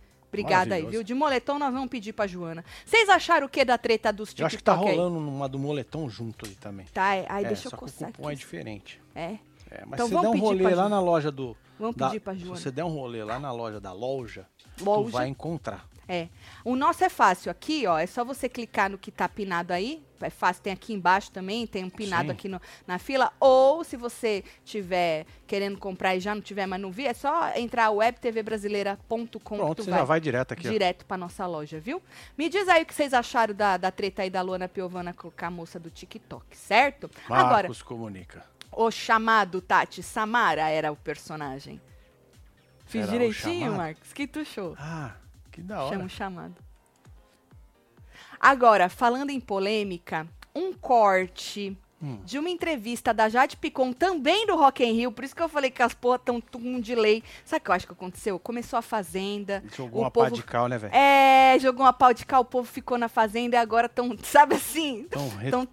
[0.42, 1.02] Obrigada aí, viu?
[1.04, 2.64] De moletom nós vamos pedir pra Joana.
[2.84, 5.58] Vocês acharam o que da treta dos Eu TikTok acho que tá rolando uma do
[5.58, 6.86] moletom junto aí também.
[6.92, 7.26] Tá, é.
[7.28, 8.40] aí é, deixa eu coçar cupom é aqui.
[8.40, 9.00] diferente.
[9.14, 9.38] É.
[9.70, 10.88] É, mas Então se der um rolê lá Joana.
[10.88, 11.56] na loja do.
[11.78, 12.56] Vamos da- pedir pra Se Joana.
[12.56, 14.46] você der um rolê lá na loja da loja,
[14.80, 15.04] Loja.
[15.04, 15.88] tu vai encontrar.
[16.08, 16.28] É.
[16.64, 17.98] O nosso é fácil aqui, ó.
[17.98, 20.02] É só você clicar no que tá pinado aí.
[20.20, 22.30] É fácil, tem aqui embaixo também, tem um pinado Sim.
[22.32, 23.30] aqui no- na fila.
[23.40, 27.50] Ou se você tiver querendo comprar e já não tiver, mas não vi, é só
[27.56, 30.66] entrar webtvbrasileira.com Pronto, você vai, já vai direto aqui.
[30.66, 30.70] ó.
[30.70, 32.02] direto pra nossa loja, viu?
[32.38, 35.30] Me diz aí o que vocês acharam da, da treta aí da Luana Piovana com
[35.36, 37.10] a moça do TikTok, certo?
[37.26, 38.44] Agora, Marcos comunica.
[38.72, 41.80] o chamado Tati Samara era o personagem.
[42.86, 43.72] Fiz Era direitinho?
[43.74, 44.12] Marcos?
[44.12, 44.74] Que tu achou?
[44.78, 45.12] Ah,
[45.54, 45.94] que da hora.
[45.94, 46.54] Chama o chamado.
[48.40, 52.18] Agora, falando em polêmica, um corte Hum.
[52.24, 55.48] de uma entrevista da Jade Picon, também do Rock in Rio, por isso que eu
[55.48, 57.22] falei que as porra estão com um delay.
[57.44, 58.38] Sabe o que eu acho que aconteceu?
[58.38, 60.34] Começou a Fazenda, Jogou uma pá povo...
[60.34, 60.94] de cal, né, velho?
[60.94, 64.56] É, jogou uma pau de cal, o povo ficou na Fazenda e agora estão, sabe
[64.56, 65.04] assim?
[65.04, 65.68] Tão, re- Tão-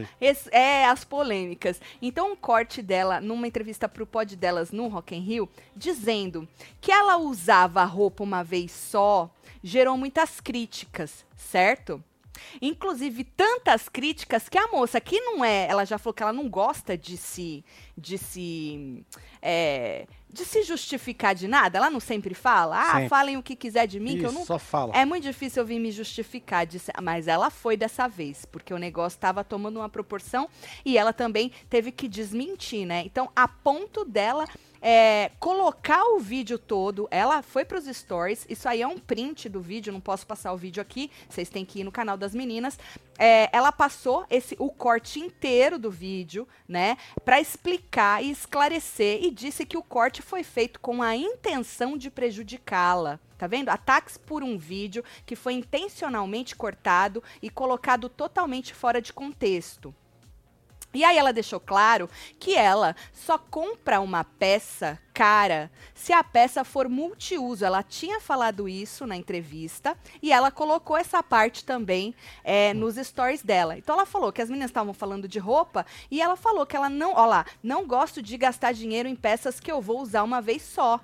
[0.00, 0.08] aí.
[0.20, 1.80] Esse- é, as polêmicas.
[2.02, 6.48] Então, um corte dela, numa entrevista pro pod delas no Rock in Rio, dizendo
[6.80, 9.30] que ela usava a roupa uma vez só,
[9.62, 12.02] gerou muitas críticas, certo?
[12.60, 16.48] Inclusive, tantas críticas que a moça, que não é, ela já falou que ela não
[16.48, 17.64] gosta de se,
[17.96, 19.04] de se,
[19.42, 21.78] é, de se justificar de nada.
[21.78, 23.08] Ela não sempre fala, ah, Sempre.
[23.08, 24.94] falem o que quiser de mim, que eu Isso, não só fala.
[24.94, 28.78] é muito difícil eu vir me justificar, disse- mas ela foi dessa vez, porque o
[28.78, 30.48] negócio estava tomando uma proporção
[30.84, 33.02] e ela também teve que desmentir, né?
[33.06, 34.44] Então, a ponto dela
[34.80, 37.08] é, colocar o vídeo todo.
[37.10, 38.46] Ela foi pros stories.
[38.48, 39.92] Isso aí é um print do vídeo.
[39.92, 41.10] Não posso passar o vídeo aqui.
[41.28, 42.78] Vocês têm que ir no canal das meninas.
[43.18, 49.27] É, ela passou esse o corte inteiro do vídeo, né, para explicar e esclarecer e
[49.30, 53.18] disse que o corte foi feito com a intenção de prejudicá-la.
[53.36, 53.68] Tá vendo?
[53.68, 59.94] Ataques por um vídeo que foi intencionalmente cortado e colocado totalmente fora de contexto.
[60.94, 66.64] E aí ela deixou claro que ela só compra uma peça cara se a peça
[66.64, 67.64] for multiuso.
[67.64, 73.42] Ela tinha falado isso na entrevista e ela colocou essa parte também é, nos stories
[73.42, 73.76] dela.
[73.76, 76.88] Então ela falou que as meninas estavam falando de roupa e ela falou que ela
[76.88, 80.40] não, ó lá, não gosto de gastar dinheiro em peças que eu vou usar uma
[80.40, 81.00] vez só.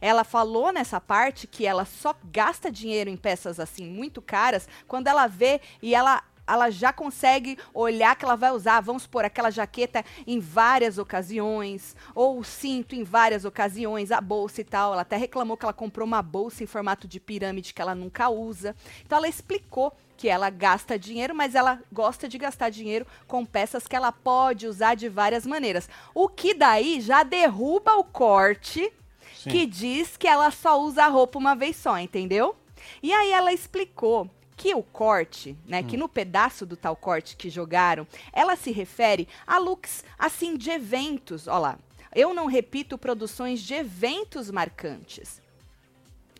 [0.00, 5.08] Ela falou nessa parte que ela só gasta dinheiro em peças assim muito caras quando
[5.08, 9.50] ela vê e ela ela já consegue olhar que ela vai usar, vamos supor, aquela
[9.50, 14.92] jaqueta em várias ocasiões, ou o cinto em várias ocasiões, a bolsa e tal.
[14.92, 18.28] Ela até reclamou que ela comprou uma bolsa em formato de pirâmide que ela nunca
[18.28, 18.74] usa.
[19.04, 23.88] Então ela explicou que ela gasta dinheiro, mas ela gosta de gastar dinheiro com peças
[23.88, 25.88] que ela pode usar de várias maneiras.
[26.14, 28.92] O que daí já derruba o corte
[29.34, 29.50] Sim.
[29.50, 32.54] que diz que ela só usa a roupa uma vez só, entendeu?
[33.02, 34.30] E aí ela explicou
[34.62, 35.86] que o corte, né, hum.
[35.88, 40.70] que no pedaço do tal corte que jogaram, ela se refere a looks assim de
[40.70, 41.76] eventos, ó lá.
[42.14, 45.41] Eu não repito produções de eventos marcantes.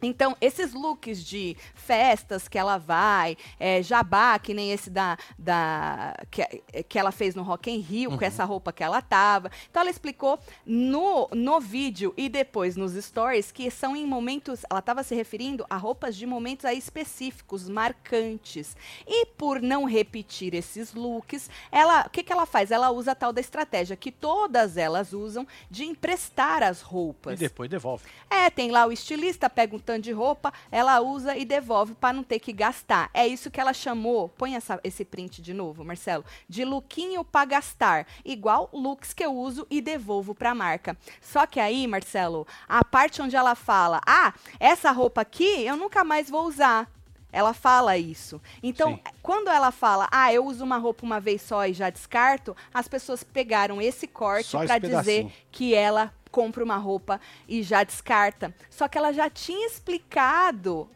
[0.02, 6.14] Então, esses looks de festas que ela vai, é, jabá, que nem esse da, da
[6.30, 6.44] que,
[6.88, 8.18] que ela fez no Rock in Rio, uhum.
[8.18, 9.50] com essa roupa que ela tava.
[9.70, 14.80] Então, ela explicou no, no vídeo e depois nos stories que são em momentos, ela
[14.80, 18.76] estava se referindo a roupas de momentos aí específicos, marcantes.
[19.06, 22.70] E por não repetir esses looks, ela, o que, que ela faz?
[22.70, 27.40] Ela usa a tal da estratégia que todas elas usam de emprestar as roupas.
[27.40, 28.04] E depois devolve.
[28.28, 32.22] É, tem lá o estilista, pega um de roupa, ela usa e devolve para não
[32.22, 33.10] ter que gastar.
[33.12, 37.44] É isso que ela chamou, põe essa, esse print de novo, Marcelo, de lookinho para
[37.44, 40.96] gastar, igual looks que eu uso e devolvo para a marca.
[41.20, 46.04] Só que aí, Marcelo, a parte onde ela fala: "Ah, essa roupa aqui eu nunca
[46.04, 46.88] mais vou usar".
[47.32, 48.40] Ela fala isso.
[48.62, 49.00] Então, Sim.
[49.22, 52.86] quando ela fala, ah, eu uso uma roupa uma vez só e já descarto, as
[52.86, 58.52] pessoas pegaram esse corte para dizer que ela compra uma roupa e já descarta.
[58.70, 60.88] Só que ela já tinha explicado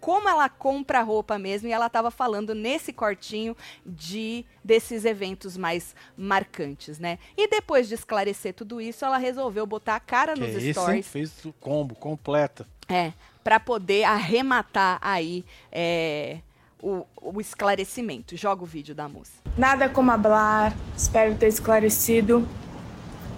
[0.00, 5.94] como ela compra roupa mesmo e ela estava falando nesse cortinho de desses eventos mais
[6.16, 7.18] marcantes, né?
[7.36, 11.06] E depois de esclarecer tudo isso, ela resolveu botar a cara que nos esse, stories.
[11.06, 12.66] Fez o combo completo.
[12.88, 13.12] É,
[13.44, 16.38] para poder arrematar aí é,
[16.82, 18.36] o, o esclarecimento.
[18.36, 19.32] Joga o vídeo da moça.
[19.56, 22.48] Nada como hablar, espero ter esclarecido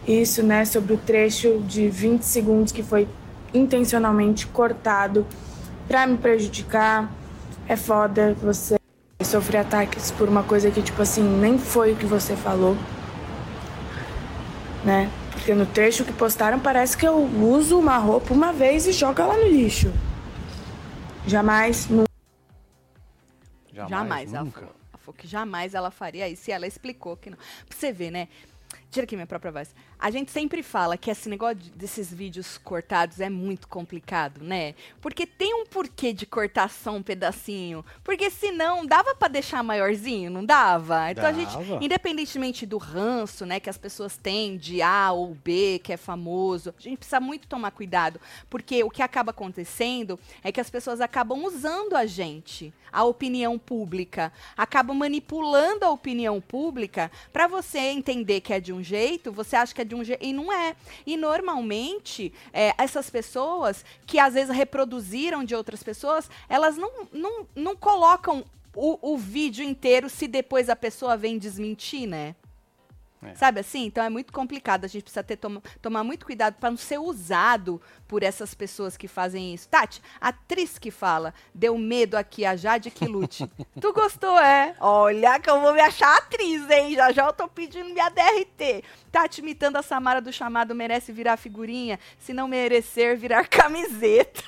[0.07, 3.09] isso, né, sobre o trecho de 20 segundos que foi
[3.55, 5.27] intencionalmente cortado
[5.87, 7.11] para me prejudicar.
[7.69, 8.77] É foda você
[9.25, 12.77] sofrer ataques por uma coisa que, tipo assim, nem foi o que você falou,
[14.85, 15.11] né?
[15.31, 19.21] Porque no trecho que postaram parece que eu uso uma roupa uma vez e jogo
[19.21, 19.93] ela no lixo.
[21.27, 22.11] Jamais, nunca.
[23.73, 24.61] Jamais, jamais nunca.
[24.63, 27.39] Ela falou que jamais ela faria isso e ela explicou que não.
[27.39, 28.29] Pra você ver, né?
[28.91, 29.75] Tira aqui minha própria voz.
[30.03, 34.75] A gente sempre fala que esse negócio desses vídeos cortados é muito complicado, né?
[35.01, 37.85] Porque tem um porquê de cortar só um pedacinho.
[38.03, 41.13] Porque senão dava para deixar maiorzinho, não dava?
[41.13, 41.37] Então dava.
[41.37, 45.93] a gente, independentemente do ranço, né, que as pessoas têm de A ou B, que
[45.93, 48.21] é famoso, a gente precisa muito tomar cuidado.
[48.51, 53.57] Porque o que acaba acontecendo é que as pessoas acabam usando a gente, a opinião
[53.57, 59.55] pública, acabam manipulando a opinião pública para você entender que é de um jeito, você
[59.55, 60.25] acha que é de um jeito.
[60.25, 60.75] E não é.
[61.07, 67.47] E normalmente, é, essas pessoas que às vezes reproduziram de outras pessoas, elas não, não,
[67.55, 72.35] não colocam o, o vídeo inteiro se depois a pessoa vem desmentir, né?
[73.23, 73.35] É.
[73.35, 73.85] Sabe assim?
[73.87, 74.85] Então é muito complicado.
[74.85, 78.97] A gente precisa ter, tom tomar muito cuidado para não ser usado por essas pessoas
[78.97, 79.69] que fazem isso.
[79.69, 83.49] Tati, atriz que fala, deu medo aqui a Jade que lute.
[83.81, 84.75] tu gostou, é?
[84.81, 86.95] Olha que eu vou me achar atriz, hein?
[86.95, 88.83] Já já eu tô pedindo minha DRT.
[89.11, 94.43] Tati imitando a Samara do chamado merece virar figurinha, se não merecer, virar camiseta.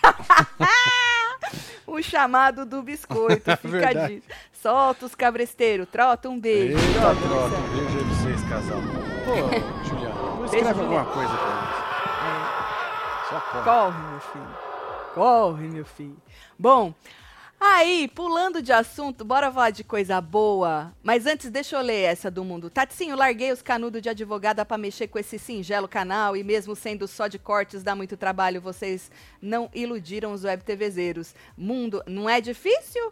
[1.87, 4.27] o chamado do biscoito, fica é disso.
[4.53, 6.79] Solta os cabresteiros, trota um beijo.
[6.79, 8.14] Eita, trota, trota um beijo
[8.45, 8.79] vocês, casal.
[9.25, 11.85] Pô, Juliana, escreve alguma coisa pra nós.
[12.25, 13.29] É.
[13.31, 13.65] Só corre.
[13.65, 14.59] Corre, meu filho.
[15.15, 16.17] Corre, meu filho.
[16.59, 16.95] Bom,
[17.67, 20.93] Aí, pulando de assunto, bora falar de coisa boa.
[21.03, 22.69] Mas antes, deixa eu ler essa do mundo.
[22.69, 27.09] Tatinho, larguei os canudos de advogada pra mexer com esse singelo canal e mesmo sendo
[27.09, 28.61] só de cortes, dá muito trabalho.
[28.61, 31.35] Vocês não iludiram os web TVzeiros.
[31.57, 33.11] Mundo, não é difícil?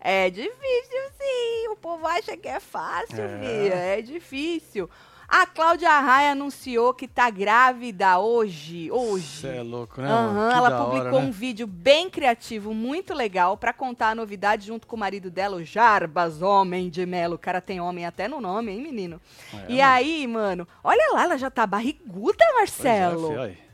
[0.00, 1.68] É difícil, sim.
[1.70, 3.98] O povo acha que é fácil, É.
[3.98, 4.88] É difícil.
[5.28, 8.90] A Cláudia Raia anunciou que tá grávida hoje.
[8.90, 9.40] Hoje.
[9.42, 10.08] Você é louco, né?
[10.08, 11.26] Que ela da hora, publicou né?
[11.26, 15.56] um vídeo bem criativo, muito legal, pra contar a novidade junto com o marido dela,
[15.56, 17.34] o Jarbas Homem de Melo.
[17.34, 19.20] O cara tem homem até no nome, hein, menino?
[19.52, 19.82] É, e mano.
[19.92, 23.67] aí, mano, olha lá, ela já tá barriguda, Pois é, Marcelo.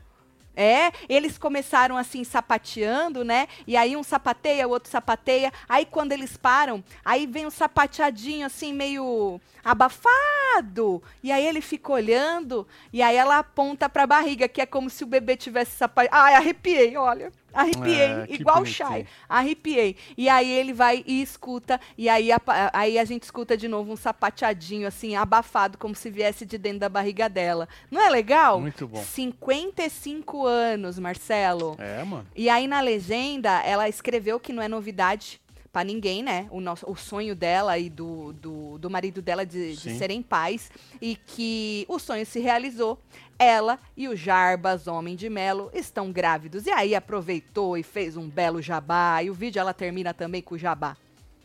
[0.55, 3.47] É, eles começaram assim sapateando, né?
[3.67, 5.51] E aí um sapateia, o outro sapateia.
[5.67, 11.01] Aí quando eles param, aí vem um sapateadinho assim meio abafado.
[11.23, 15.03] E aí ele fica olhando e aí ela aponta pra barriga, que é como se
[15.03, 16.15] o bebê tivesse sapateado.
[16.15, 17.31] Ai, arrepiei, olha.
[17.55, 18.65] Arrepiei, É, igual o.
[18.65, 19.07] Shai.
[19.27, 19.95] Arrepiei.
[20.17, 22.39] E aí ele vai e escuta, e aí a,
[22.73, 26.79] aí a gente escuta de novo um sapateadinho, assim, abafado, como se viesse de dentro
[26.79, 27.67] da barriga dela.
[27.89, 28.59] Não é legal?
[28.59, 29.01] Muito bom.
[29.01, 31.75] 55 anos, Marcelo.
[31.79, 32.27] É, mano.
[32.35, 35.39] E aí na legenda, ela escreveu que não é novidade
[35.75, 36.47] pra ninguém, né?
[36.51, 40.71] O, nosso, o sonho dela e do, do, do marido dela de, de serem pais.
[41.01, 42.97] E que o sonho se realizou.
[43.37, 46.65] Ela e o Jarbas, homem de Melo, estão grávidos.
[46.65, 49.21] E aí aproveitou e fez um belo jabá.
[49.21, 50.95] E o vídeo ela termina também com o jabá.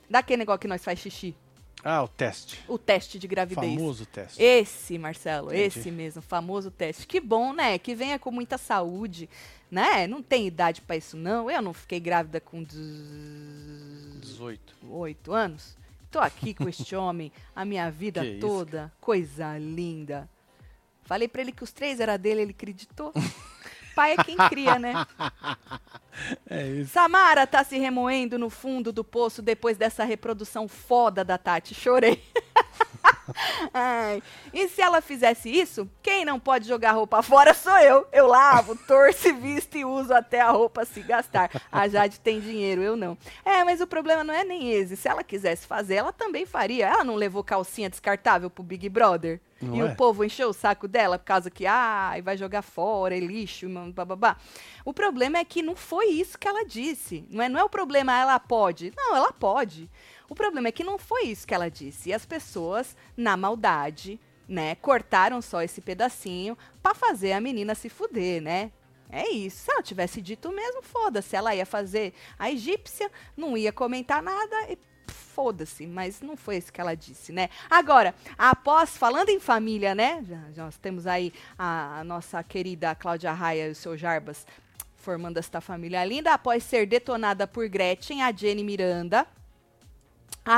[0.08, 1.34] Daquele negócio que nós faz xixi.
[1.82, 2.62] Ah, o teste.
[2.68, 3.74] O teste de gravidez.
[3.74, 4.40] Famoso teste.
[4.40, 5.62] Esse, Marcelo, Entendi.
[5.62, 7.04] esse mesmo, famoso teste.
[7.04, 7.78] Que bom, né?
[7.78, 9.28] Que venha com muita saúde,
[9.70, 10.06] né?
[10.06, 11.50] Não tem idade pra isso, não.
[11.50, 14.74] Eu não fiquei grávida com 18.
[14.82, 15.78] 18 anos.
[16.10, 18.92] Tô aqui com este homem a minha vida Que isso, toda.
[19.00, 20.28] Coisa linda.
[21.04, 23.12] Falei pra ele que os três era dele, ele acreditou.
[23.94, 24.94] Pai é quem cria, né?
[26.50, 26.92] É isso.
[26.92, 31.74] Samara tá se remoendo no fundo do poço depois dessa reprodução foda da Tati.
[31.74, 32.22] Chorei.
[33.72, 34.22] Ai.
[34.52, 38.06] E se ela fizesse isso, quem não pode jogar roupa fora sou eu.
[38.12, 41.50] Eu lavo, torço visto e uso até a roupa se gastar.
[41.70, 43.16] A Jade tem dinheiro, eu não.
[43.44, 44.96] É, mas o problema não é nem esse.
[44.96, 46.86] Se ela quisesse fazer, ela também faria.
[46.86, 49.40] Ela não levou calcinha descartável pro Big Brother?
[49.60, 49.84] Não e é?
[49.84, 53.68] o povo encheu o saco dela por causa que, ah, vai jogar fora, é lixo,
[53.92, 54.36] bababá.
[54.84, 57.26] O problema é que não foi isso que ela disse.
[57.28, 58.92] Não é, não é o problema, ela pode.
[58.96, 59.90] Não, ela pode.
[60.30, 62.08] O problema é que não foi isso que ela disse.
[62.08, 67.88] E as pessoas, na maldade, né, cortaram só esse pedacinho pra fazer a menina se
[67.88, 68.70] fuder, né?
[69.10, 69.64] É isso.
[69.64, 71.34] Se ela tivesse dito mesmo, foda-se.
[71.34, 75.84] Ela ia fazer a egípcia, não ia comentar nada e foda-se.
[75.84, 77.50] Mas não foi isso que ela disse, né?
[77.68, 80.24] Agora, após, falando em família, né?
[80.56, 84.46] Nós temos aí a, a nossa querida Cláudia Raia e o seu Jarbas
[84.94, 86.32] formando esta família linda.
[86.32, 89.26] Após ser detonada por Gretchen, a Jenny Miranda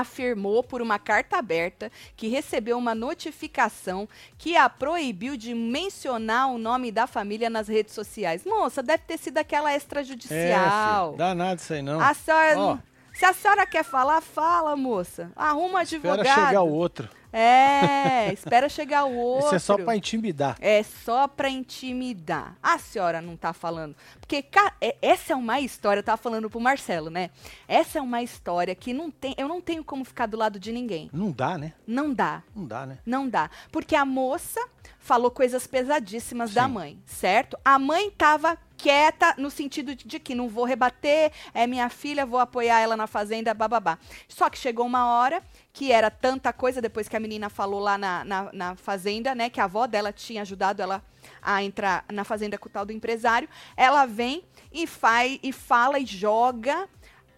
[0.01, 6.59] afirmou por uma carta aberta que recebeu uma notificação que a proibiu de mencionar o
[6.59, 8.45] nome da família nas redes sociais.
[8.45, 11.15] Moça, deve ter sido aquela É, extrajudicial.
[11.17, 12.01] Dá nada isso aí, não.
[12.01, 12.79] a senhora, Ó.
[13.13, 15.31] se a senhora quer falar, fala, moça.
[15.37, 16.47] Arruma um Espera advogado.
[16.47, 17.09] chegar o outro.
[17.33, 19.47] É, espera chegar o outro.
[19.47, 20.57] Isso é só pra intimidar.
[20.61, 22.57] É só pra intimidar.
[22.63, 23.97] A senhora não tá falando.
[24.21, 24.45] Porque
[24.81, 27.31] é- essa é uma história, eu tava falando pro Marcelo, né?
[27.67, 30.73] Essa é uma história que não tem, eu não tenho como ficar do lado de
[30.73, 31.09] ninguém.
[31.13, 31.73] Não dá, né?
[31.87, 32.43] Não dá.
[32.55, 32.99] Não dá, né?
[33.07, 33.51] Não dá.
[33.71, 34.61] Porque a moça
[34.99, 36.73] falou coisas pesadíssimas da Sim.
[36.73, 37.59] mãe, certo?
[37.65, 42.41] A mãe tava quieta no sentido de, que não vou rebater, é minha filha, vou
[42.41, 43.97] apoiar ela na fazenda, bababá.
[44.27, 45.41] Só que chegou uma hora
[45.73, 49.49] que era tanta coisa, depois que a menina falou lá na, na, na fazenda, né,
[49.49, 51.01] que a avó dela tinha ajudado ela
[51.41, 54.43] a entrar na fazenda com o tal do empresário, ela vem
[54.73, 56.89] e faz e fala e joga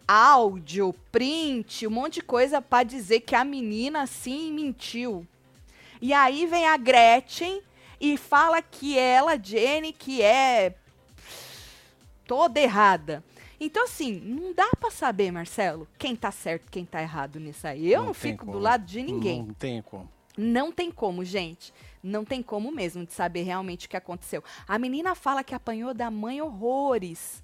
[0.09, 5.26] áudio, print, um monte de coisa pra dizer que a menina sim mentiu.
[6.00, 7.61] E aí vem a Gretchen
[8.00, 10.74] e fala que ela, Jenny, que é
[12.26, 13.22] toda errada.
[13.60, 17.90] Então, assim, não dá pra saber, Marcelo, quem tá certo, quem tá errado nisso aí.
[17.90, 18.62] Eu não, tem fico do como.
[18.62, 19.44] lado de ninguém.
[19.44, 20.08] Não tem como.
[20.37, 21.72] Não tem como, gente.
[22.02, 24.42] Não tem como mesmo de saber realmente o que aconteceu.
[24.66, 27.43] A menina fala que apanhou da mãe horrores.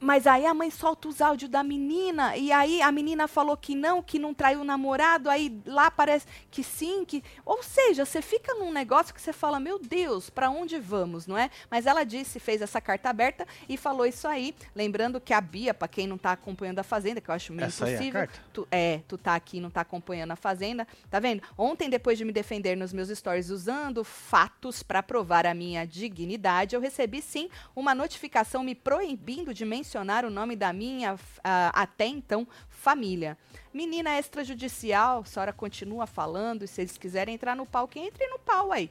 [0.00, 3.74] Mas aí a mãe solta os áudios da menina, e aí a menina falou que
[3.74, 7.22] não, que não traiu o namorado, aí lá parece que sim, que.
[7.44, 11.36] Ou seja, você fica num negócio que você fala, meu Deus, pra onde vamos, não
[11.36, 11.50] é?
[11.70, 14.54] Mas ela disse, fez essa carta aberta e falou isso aí.
[14.74, 17.66] Lembrando que a Bia, pra quem não tá acompanhando a Fazenda, que eu acho meio
[17.66, 18.20] Essa é impossível.
[18.20, 18.40] carta?
[18.52, 20.86] Tu, é, tu tá aqui e não tá acompanhando a Fazenda.
[21.10, 21.42] Tá vendo?
[21.58, 26.74] Ontem, depois de me defender nos meus stories usando fatos pra provar a minha dignidade,
[26.74, 32.06] eu recebi sim uma notificação me proibindo de mencionar o nome da minha ah, até
[32.06, 33.36] então família.
[33.74, 38.26] Menina extrajudicial, a senhora continua falando, e se eles quiserem entrar no pau, que entre
[38.28, 38.90] no pau aí.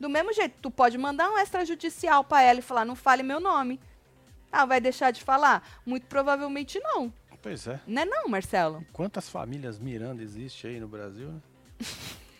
[0.00, 3.38] Do mesmo jeito, tu pode mandar um extrajudicial pra ela e falar, não fale meu
[3.38, 3.78] nome.
[4.50, 5.80] Ah, vai deixar de falar?
[5.84, 7.12] Muito provavelmente não.
[7.42, 7.80] Pois é.
[7.86, 8.86] Não é não, Marcelo?
[8.92, 11.40] Quantas famílias Miranda existe aí no Brasil, né?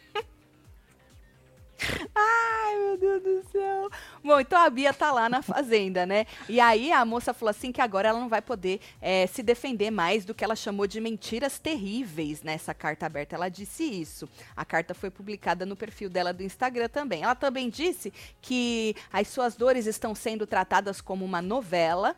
[2.15, 3.91] Ai, meu Deus do céu.
[4.23, 6.27] Bom, então a Bia tá lá na fazenda, né?
[6.49, 9.91] E aí a moça falou assim que agora ela não vai poder é, se defender
[9.91, 13.35] mais do que ela chamou de mentiras terríveis nessa carta aberta.
[13.35, 14.29] Ela disse isso.
[14.57, 17.23] A carta foi publicada no perfil dela do Instagram também.
[17.23, 22.17] Ela também disse que as suas dores estão sendo tratadas como uma novela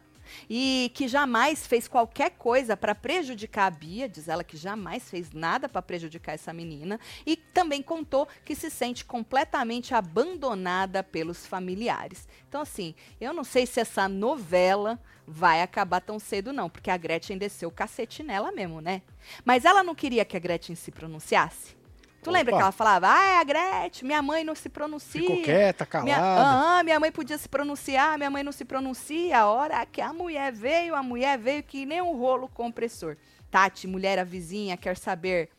[0.48, 5.32] e que jamais fez qualquer coisa para prejudicar a Bia, diz ela que jamais fez
[5.32, 12.28] nada para prejudicar essa menina, e também contou que se sente completamente abandonada pelos familiares.
[12.48, 16.96] Então, assim, eu não sei se essa novela vai acabar tão cedo, não, porque a
[16.96, 19.02] Gretchen desceu o cacete nela mesmo, né?
[19.44, 21.83] Mas ela não queria que a Gretchen se pronunciasse?
[22.24, 22.38] Tu Opa.
[22.38, 25.20] lembra que ela falava, ah, é a Gretchen, minha mãe não se pronuncia.
[25.20, 26.40] Ficou quieta, Minha, calada.
[26.40, 29.40] aham, minha mãe podia se pronunciar, minha mãe não se pronuncia.
[29.40, 33.18] A hora que a mulher veio, a mulher veio que nem um rolo compressor.
[33.50, 35.50] Tati, mulher a vizinha, quer saber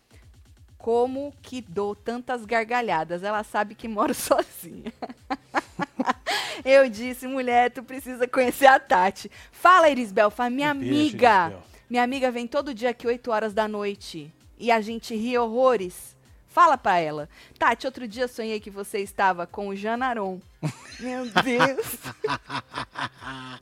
[0.78, 3.22] como que dou tantas gargalhadas.
[3.22, 4.92] Ela sabe que moro sozinha.
[6.66, 9.30] Eu disse, mulher, tu precisa conhecer a Tati.
[9.52, 11.54] Fala, Irisbel, fala, minha beijo, amiga.
[11.88, 14.34] Minha amiga vem todo dia aqui 8 horas da noite.
[14.58, 16.15] E a gente ri horrores.
[16.56, 17.28] Fala pra ela.
[17.60, 20.40] Tati, outro dia sonhei que você estava com o Janaron.
[21.02, 21.98] Meu Deus.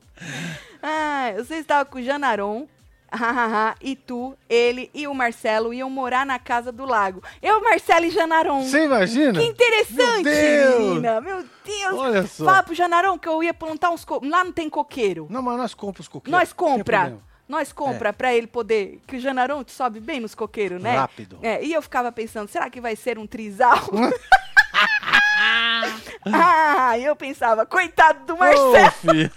[0.80, 2.68] ah, você estava com o Janaron.
[3.82, 7.24] e tu, ele e o Marcelo iam morar na casa do lago.
[7.42, 8.62] Eu, Marcelo e Janaron.
[8.62, 9.40] Você imagina?
[9.40, 10.80] Que interessante, Meu Deus!
[10.80, 11.20] menina.
[11.20, 11.98] Meu Deus.
[11.98, 12.46] Olha só.
[12.46, 14.06] Fala pro Janaron que eu ia plantar uns...
[14.06, 14.22] Co...
[14.24, 15.26] Lá não tem coqueiro.
[15.32, 16.40] Não, mas nós compramos os coqueiros.
[16.40, 17.18] Nós compra.
[17.48, 19.00] Nós compra pra ele poder.
[19.06, 20.98] Que o Janaron sobe bem nos coqueiros, né?
[20.98, 21.38] Rápido.
[21.42, 23.80] É, e eu ficava pensando, será que vai ser um trisal?
[26.26, 28.88] ah, e eu pensava, coitado do Marcelo.
[28.88, 29.32] Ô, filho.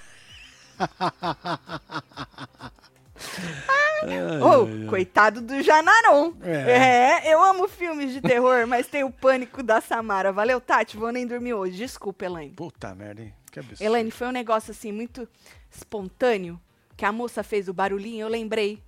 [4.42, 6.34] Ô, coitado do Janaron.
[6.42, 7.26] É.
[7.26, 7.34] É.
[7.34, 10.32] eu amo filmes de terror, mas tem o pânico da Samara.
[10.32, 11.76] Valeu, Tati, vou nem dormir hoje.
[11.76, 12.52] Desculpa, Elaine.
[12.52, 13.34] Puta merda, hein?
[13.50, 13.82] Que absurdo.
[13.82, 15.28] Elaine, foi um negócio assim muito
[15.70, 16.60] espontâneo
[16.96, 18.82] que a moça fez o barulhinho, eu lembrei.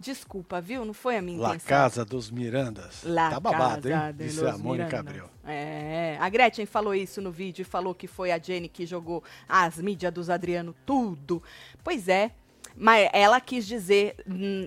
[0.00, 0.84] Desculpa, viu?
[0.84, 1.68] Não foi a minha La intenção.
[1.68, 3.02] Casa dos Mirandas.
[3.02, 3.96] La tá babado, hein?
[4.14, 5.00] de Isso é a Mônica.
[5.00, 5.28] Abreu.
[5.44, 9.24] É, a Gretchen falou isso no vídeo e falou que foi a Jenny que jogou
[9.48, 11.42] as mídias dos Adriano tudo.
[11.82, 12.30] Pois é,
[12.76, 14.14] mas ela quis dizer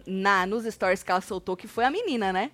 [0.05, 2.51] na nos stories que ela soltou que foi a menina, né?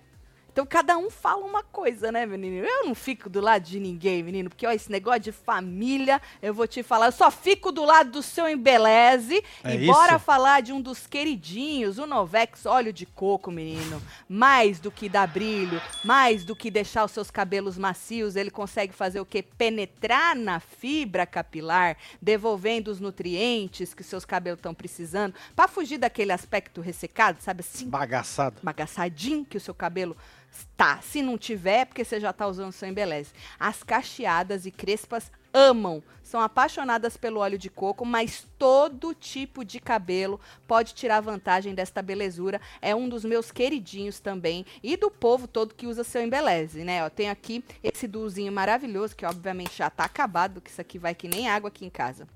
[0.52, 2.66] Então cada um fala uma coisa, né, menino?
[2.66, 6.52] Eu não fico do lado de ninguém, menino, porque ó, esse negócio de família, eu
[6.52, 10.24] vou te falar, eu só fico do lado do seu embeleze É e bora isso?
[10.24, 14.02] falar de um dos queridinhos, o Novex óleo de coco, menino.
[14.28, 18.92] Mais do que dar brilho, mais do que deixar os seus cabelos macios, ele consegue
[18.92, 19.42] fazer o quê?
[19.42, 26.32] Penetrar na fibra capilar, devolvendo os nutrientes que seus cabelos estão precisando, para fugir daquele
[26.32, 27.88] aspecto ressecado, sabe assim?
[27.88, 28.56] Bagaçado.
[28.62, 30.16] bagaçadinho que o seu cabelo
[30.50, 31.00] está.
[31.00, 33.32] Se não tiver, é porque você já está usando seu embeleze.
[33.58, 39.80] As cacheadas e crespas amam, são apaixonadas pelo óleo de coco, mas todo tipo de
[39.80, 42.60] cabelo pode tirar vantagem desta belezura.
[42.82, 47.04] É um dos meus queridinhos também e do povo todo que usa seu embeleze, né?
[47.04, 51.14] Ó, tem aqui esse duzinho maravilhoso que obviamente já tá acabado, que isso aqui vai
[51.14, 52.28] que nem água aqui em casa.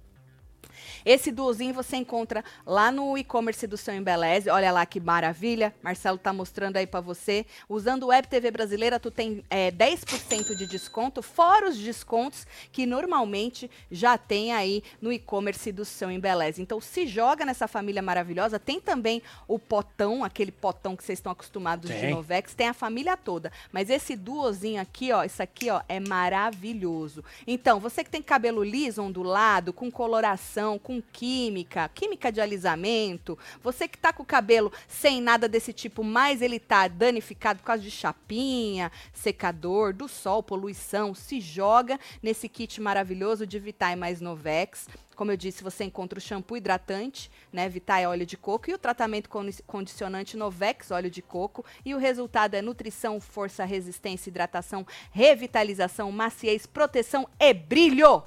[1.04, 4.50] Esse duozinho você encontra lá no e-commerce do seu Embeleze.
[4.50, 5.74] Olha lá que maravilha.
[5.82, 7.46] Marcelo tá mostrando aí pra você.
[7.68, 12.86] Usando o Web TV Brasileira, tu tem é, 10% de desconto, fora os descontos que
[12.86, 16.62] normalmente já tem aí no e-commerce do seu Embeleze.
[16.62, 18.58] Então se joga nessa família maravilhosa.
[18.58, 22.10] Tem também o potão, aquele potão que vocês estão acostumados de Tem.
[22.10, 22.54] Novex.
[22.54, 23.52] Tem a família toda.
[23.70, 27.24] Mas esse duozinho aqui, ó, isso aqui, ó, é maravilhoso.
[27.46, 33.86] Então, você que tem cabelo liso, ondulado, com coloração, com química, química de alisamento, você
[33.88, 37.82] que tá com o cabelo sem nada desse tipo, mas ele tá danificado por causa
[37.82, 44.88] de chapinha, secador, do sol, poluição, se joga nesse kit maravilhoso de Vitae mais Novex.
[45.14, 48.78] Como eu disse, você encontra o shampoo hidratante, né, Vitae óleo de coco e o
[48.78, 54.86] tratamento condi- condicionante Novex óleo de coco e o resultado é nutrição, força, resistência, hidratação,
[55.12, 58.22] revitalização, maciez, proteção e brilho.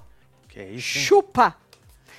[0.47, 1.03] Que isso, hein?
[1.05, 1.57] Chupa!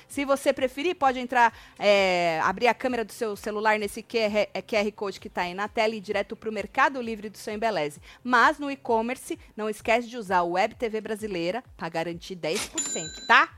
[0.07, 4.61] Se você preferir, pode entrar, é, abrir a câmera do seu celular nesse QR, é,
[4.61, 7.37] QR Code que está aí na tela e ir direto para o Mercado Livre do
[7.37, 8.01] seu Embeleze.
[8.23, 13.49] Mas no e-commerce, não esquece de usar o Web TV Brasileira para garantir 10%, tá?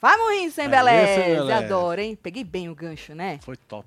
[0.00, 1.56] Vamos rir sem beleza.
[1.56, 2.16] Adoro, hein?
[2.20, 3.40] Peguei bem o gancho, né?
[3.42, 3.86] Foi top.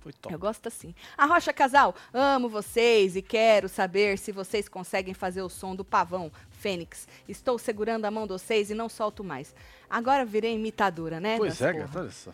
[0.00, 0.32] Foi top.
[0.32, 0.94] Eu gosto assim.
[1.16, 5.84] A Rocha Casal, amo vocês e quero saber se vocês conseguem fazer o som do
[5.84, 7.08] pavão, Fênix.
[7.28, 9.54] Estou segurando a mão de vocês e não solto mais.
[9.90, 11.36] Agora virei imitadora, né?
[11.38, 12.32] Pois é, gata, olha só.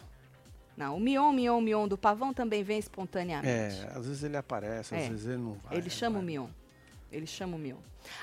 [0.76, 3.48] Não, o mion, mion, mion do pavão também vem espontaneamente.
[3.48, 5.09] É, às vezes ele aparece, às É.
[5.09, 5.78] vezes ele não vai.
[5.78, 6.26] Ele chama o vai.
[6.26, 6.46] Mion.
[7.12, 7.76] Ele chama o Mion.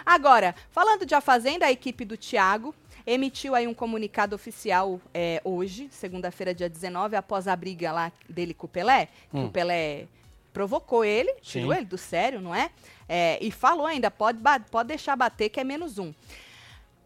[0.05, 2.75] Agora, falando de A Fazenda, a equipe do Thiago
[3.07, 8.53] emitiu aí um comunicado oficial é, hoje, segunda-feira, dia 19, após a briga lá dele
[8.53, 9.45] com o Pelé, que Hum.
[9.45, 10.07] o Pelé
[10.51, 11.77] provocou ele, tirou Sim.
[11.77, 12.69] ele do sério, não é?
[13.07, 16.13] É, E falou ainda, pode, pode deixar bater que é menos um.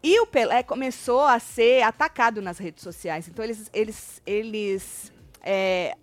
[0.08, 3.26] E o Pelé começou a ser atacado nas redes sociais.
[3.26, 5.96] Então, eles, eles, eles é,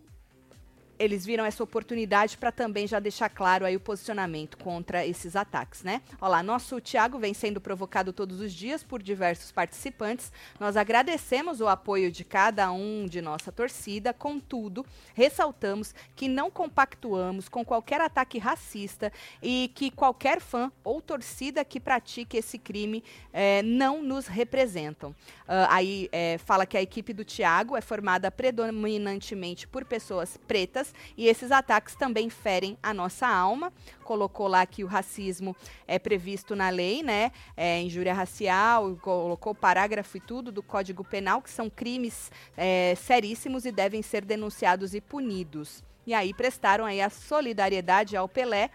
[1.03, 5.83] eles viram essa oportunidade para também já deixar claro aí o posicionamento contra esses ataques,
[5.83, 6.01] né?
[6.21, 10.31] Olha lá, nosso Thiago vem sendo provocado todos os dias por diversos participantes.
[10.59, 17.49] Nós agradecemos o apoio de cada um de nossa torcida, contudo, ressaltamos que não compactuamos
[17.49, 23.61] com qualquer ataque racista e que qualquer fã ou torcida que pratique esse crime eh,
[23.63, 25.13] não nos representam.
[25.47, 30.92] Ah, aí eh, fala que a equipe do Thiago é formada predominantemente por pessoas pretas
[31.17, 33.71] e esses ataques também ferem a nossa alma.
[34.03, 35.55] Colocou lá que o racismo
[35.87, 37.31] é previsto na lei, né?
[37.55, 43.65] É, injúria racial, colocou parágrafo e tudo do Código Penal, que são crimes eh, seríssimos
[43.65, 45.83] e devem ser denunciados e punidos.
[46.05, 48.69] E aí prestaram aí a solidariedade ao Pelé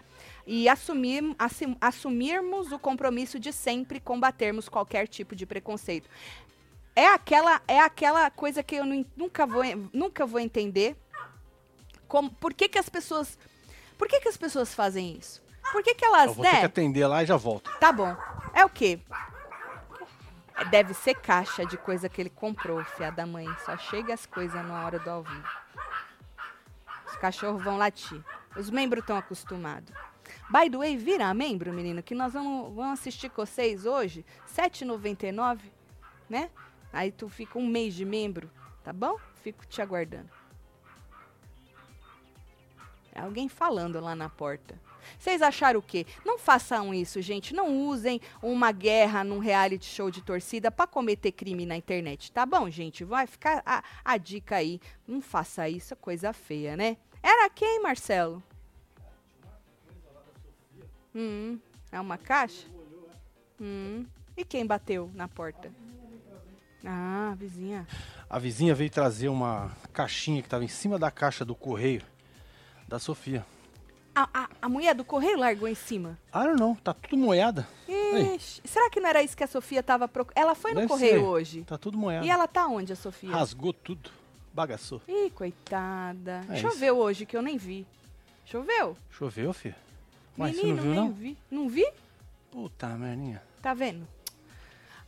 [0.47, 6.09] e assumir, assim- assumirmos o compromisso de sempre combatermos qualquer tipo de preconceito.
[6.95, 9.63] É aquela, é aquela coisa que eu nu- nunca vou,
[9.93, 10.97] nunca vou entender.
[12.09, 13.37] Como, por que, que as pessoas.
[13.97, 15.41] Por que, que as pessoas fazem isso?
[15.71, 16.59] Por que, que elas, Eu vou ter né?
[16.61, 17.71] que atender lá e já volto.
[17.79, 18.17] Tá bom.
[18.53, 18.99] É o quê?
[20.71, 23.45] Deve ser caixa de coisa que ele comprou, fia da mãe.
[23.63, 25.47] Só chega as coisas na hora do ao vivo.
[27.07, 28.21] Os cachorros vão latir.
[28.57, 29.93] Os membros estão acostumados.
[30.49, 34.25] By the way, vira membro, menino, que nós vamos, vamos assistir com vocês hoje.
[34.57, 35.59] R$ 7,99,
[36.27, 36.49] né?
[36.91, 38.49] Aí tu fica um mês de membro,
[38.83, 39.17] tá bom?
[39.43, 40.38] Fico te aguardando.
[43.13, 44.75] É alguém falando lá na porta.
[45.17, 46.05] Vocês acharam o quê?
[46.25, 47.53] Não façam isso, gente.
[47.53, 52.45] Não usem uma guerra num reality show de torcida para cometer crime na internet, tá
[52.45, 53.03] bom, gente?
[53.03, 54.79] Vai ficar a, a dica aí.
[55.07, 56.97] Não faça isso, é coisa feia, né?
[57.23, 58.41] Era quem, Marcelo?
[61.15, 61.59] Hum,
[61.91, 62.67] é uma caixa?
[63.59, 64.05] Hum.
[64.37, 65.71] E quem bateu na porta?
[66.85, 67.85] Ah, vizinha.
[68.29, 72.01] A vizinha veio trazer uma caixinha que estava em cima da caixa do correio
[72.89, 73.45] da Sofia.
[74.15, 76.17] A, a, a mulher do correio largou em cima.
[76.31, 77.65] Ah, não, não, tá tudo moiada.
[77.87, 80.37] Ixi, será que não era isso que a Sofia tava procurando?
[80.43, 81.25] Ela foi no Deve correio ser.
[81.25, 81.63] hoje.
[81.63, 82.25] Tá tudo moiado.
[82.25, 83.29] E ela tá onde, a Sofia?
[83.31, 84.09] Rasgou tudo.
[84.51, 85.01] Bagaçou.
[85.07, 86.43] Ih, coitada.
[86.49, 87.85] É Choveu hoje, que eu nem vi.
[88.45, 88.97] Choveu?
[89.11, 89.75] Choveu, filho?
[90.35, 91.13] Mas Menino, você não viu, nem não?
[91.13, 91.37] vi.
[91.51, 91.87] Não vi?
[92.51, 93.41] Puta merninha.
[93.61, 94.07] Tá vendo?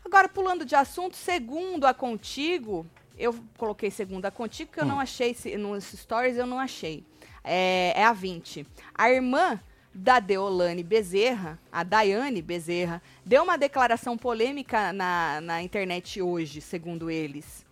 [0.06, 2.86] Agora, pulando de assunto, segundo a Contigo,
[3.18, 4.90] eu coloquei segundo a Contigo, porque eu Hum.
[4.90, 7.04] não achei, nos stories eu não achei.
[7.44, 8.66] É, é a 20.
[8.94, 9.60] A irmã
[9.94, 17.10] da Deolane Bezerra, a Daiane Bezerra, deu uma declaração polêmica na, na internet hoje, segundo
[17.10, 17.66] eles.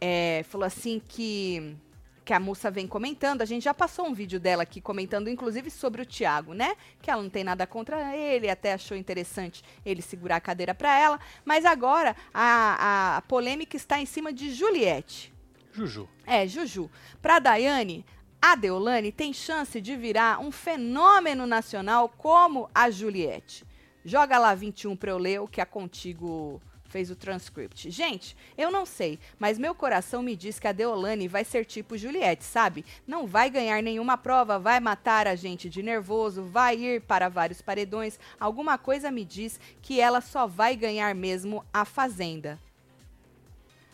[0.00, 1.76] É, falou assim que
[2.24, 5.70] que a moça vem comentando, a gente já passou um vídeo dela aqui comentando, inclusive
[5.70, 6.74] sobre o Thiago, né?
[7.02, 10.98] Que ela não tem nada contra ele, até achou interessante ele segurar a cadeira para
[10.98, 11.20] ela.
[11.44, 15.32] Mas agora a, a polêmica está em cima de Juliette.
[15.70, 16.08] Juju.
[16.24, 16.90] É, Juju.
[17.20, 18.06] Pra Daiane,
[18.46, 23.64] a Deolane tem chance de virar um fenômeno nacional como a Juliette.
[24.04, 27.90] Joga lá 21 pra eu ler o que a Contigo fez o transcript.
[27.90, 31.96] Gente, eu não sei, mas meu coração me diz que a Deolane vai ser tipo
[31.96, 32.84] Juliette, sabe?
[33.06, 37.62] Não vai ganhar nenhuma prova, vai matar a gente de nervoso, vai ir para vários
[37.62, 38.20] paredões.
[38.38, 42.60] Alguma coisa me diz que ela só vai ganhar mesmo a Fazenda.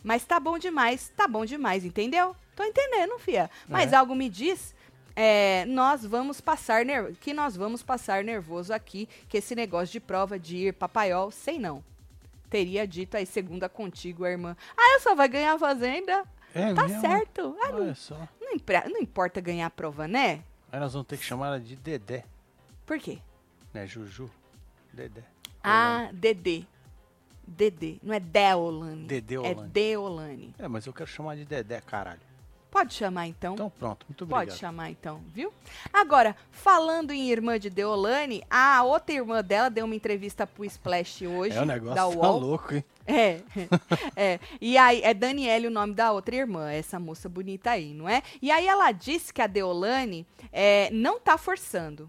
[0.03, 2.34] Mas tá bom demais, tá bom demais, entendeu?
[2.57, 3.51] Tô entendendo, fia.
[3.68, 3.96] Mas É.
[3.96, 4.74] algo me diz
[5.16, 6.84] é, nós vamos passar
[7.20, 11.59] que nós vamos passar nervoso aqui, que esse negócio de prova de ir papaiol, sei
[11.59, 11.84] não.
[12.48, 14.57] Teria dito aí, segunda contigo, a irmã.
[14.76, 16.24] Ah, eu só vai ganhar a fazenda?
[16.55, 17.01] É Tá mesmo?
[17.01, 17.57] certo.
[17.62, 18.26] Ah, não, Olha só.
[18.40, 18.53] não
[18.88, 20.42] não importa ganhar a prova, né?
[20.72, 22.24] Aí nós vamos ter que chamar ela de Dedé,
[22.86, 23.18] Por quê?
[23.74, 23.86] né?
[23.86, 24.30] Juju.
[24.92, 25.22] Dedé.
[25.62, 26.64] Ah, Dedê.
[27.51, 27.96] Dedê.
[28.03, 29.07] Não é Deolane.
[29.07, 29.68] Dedê É Olane.
[29.70, 30.55] Deolane.
[30.59, 32.20] É, mas eu quero chamar de Dedé, caralho.
[32.70, 33.55] Pode chamar então.
[33.55, 34.46] Então pronto, muito obrigado.
[34.46, 35.53] Pode chamar então, viu?
[35.92, 41.22] Agora, falando em irmã de Deolane, a outra irmã dela deu uma entrevista pro Splash
[41.26, 41.57] hoje.
[41.57, 42.38] É, o negócio da tá UOL.
[42.38, 42.84] louco, hein?
[43.05, 43.40] É,
[44.14, 44.40] é.
[44.61, 48.22] E aí, é Daniele o nome da outra irmã, essa moça bonita aí, não é?
[48.40, 52.09] E aí ela disse que a Deolane é, não tá forçando.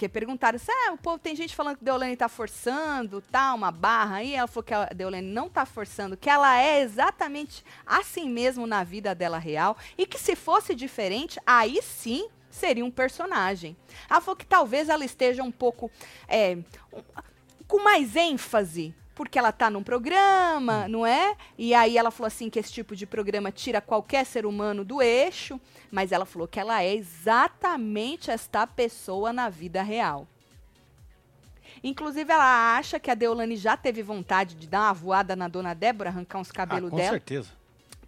[0.00, 3.70] Porque perguntaram se ah, o povo tem gente falando que Deolane tá forçando, tá, uma
[3.70, 4.32] barra aí.
[4.32, 8.82] Ela falou que a Deolane não tá forçando, que ela é exatamente assim mesmo na
[8.82, 9.76] vida dela real.
[9.98, 13.76] E que se fosse diferente, aí sim seria um personagem.
[14.08, 15.90] Ela falou que talvez ela esteja um pouco
[16.26, 16.56] é,
[17.68, 21.36] com mais ênfase porque ela tá num programa, não é?
[21.58, 25.02] E aí ela falou assim que esse tipo de programa tira qualquer ser humano do
[25.02, 30.26] eixo, mas ela falou que ela é exatamente esta pessoa na vida real.
[31.82, 35.74] Inclusive, ela acha que a Deolane já teve vontade de dar uma voada na dona
[35.74, 37.10] Débora, arrancar uns Ah, cabelos com dela.
[37.10, 37.48] certeza.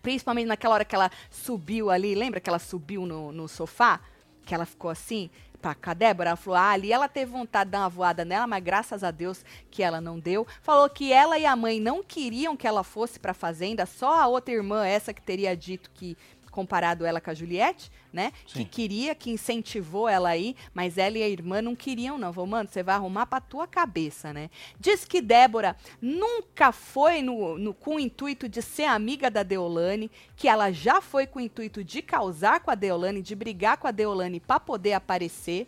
[0.03, 4.00] Principalmente naquela hora que ela subiu ali, lembra que ela subiu no, no sofá?
[4.44, 5.30] Que ela ficou assim,
[5.62, 8.24] pra, com a Débora, ela falou, ah, ali ela teve vontade de dar uma voada
[8.24, 10.46] nela, mas graças a Deus que ela não deu.
[10.60, 14.26] Falou que ela e a mãe não queriam que ela fosse pra fazenda, só a
[14.26, 16.16] outra irmã, essa que teria dito que
[16.53, 18.30] comparado ela com a Juliette, né?
[18.46, 18.61] Sim.
[18.62, 22.32] Que queria, que incentivou ela aí, mas ela e a irmã não queriam, não.
[22.32, 24.50] Falou, mano, você vai arrumar pra tua cabeça, né?
[24.78, 30.11] Diz que Débora nunca foi no, no- com o intuito de ser amiga da Deolane,
[30.36, 33.88] que ela já foi com o intuito de causar com a Deolane, de brigar com
[33.88, 35.66] a Deolane pra poder aparecer.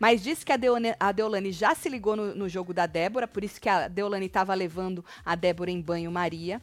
[0.00, 3.28] Mas disse que a Deolane, a Deolane já se ligou no, no jogo da Débora,
[3.28, 6.60] por isso que a Deolane estava levando a Débora em banho-maria.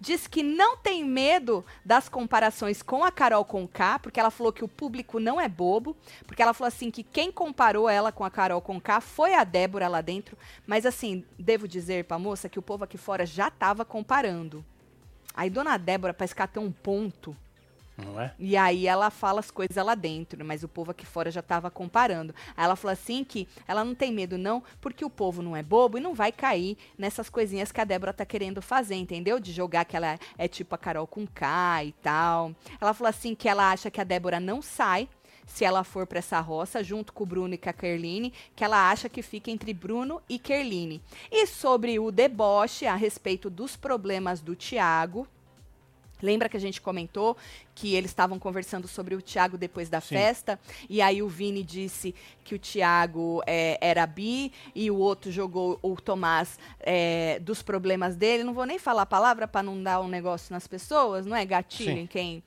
[0.00, 4.64] Diz que não tem medo das comparações com a Carol Conká, porque ela falou que
[4.64, 8.30] o público não é bobo, porque ela falou assim que quem comparou ela com a
[8.30, 12.62] Carol Conká foi a Débora lá dentro, mas assim, devo dizer pra moça que o
[12.62, 14.64] povo aqui fora já tava comparando.
[15.34, 17.36] Aí dona Débora ela tem um ponto
[18.04, 18.32] Não é?
[18.38, 21.68] e aí ela fala as coisas lá dentro, mas o povo aqui fora já tava
[21.70, 22.32] comparando.
[22.56, 25.62] Aí ela falou assim que ela não tem medo não, porque o povo não é
[25.62, 29.40] bobo e não vai cair nessas coisinhas que a Débora tá querendo fazer, entendeu?
[29.40, 32.54] De jogar que ela é tipo a Carol com K e tal.
[32.80, 35.08] Ela falou assim que ela acha que a Débora não sai
[35.48, 38.62] se ela for pra essa roça, junto com o Bruno e com a Kerline, que
[38.62, 41.02] ela acha que fica entre Bruno e Kerline.
[41.32, 45.26] E sobre o deboche a respeito dos problemas do Tiago,
[46.22, 47.36] Lembra que a gente comentou
[47.74, 50.16] que eles estavam conversando sobre o Tiago depois da Sim.
[50.16, 50.58] festa?
[50.88, 52.14] E aí o Vini disse
[52.44, 58.16] que o Tiago é, era bi e o outro jogou o Tomás é, dos problemas
[58.16, 58.44] dele.
[58.44, 61.44] Não vou nem falar a palavra para não dar um negócio nas pessoas, não é?
[61.44, 62.00] Gatilho Sim.
[62.00, 62.42] em quem.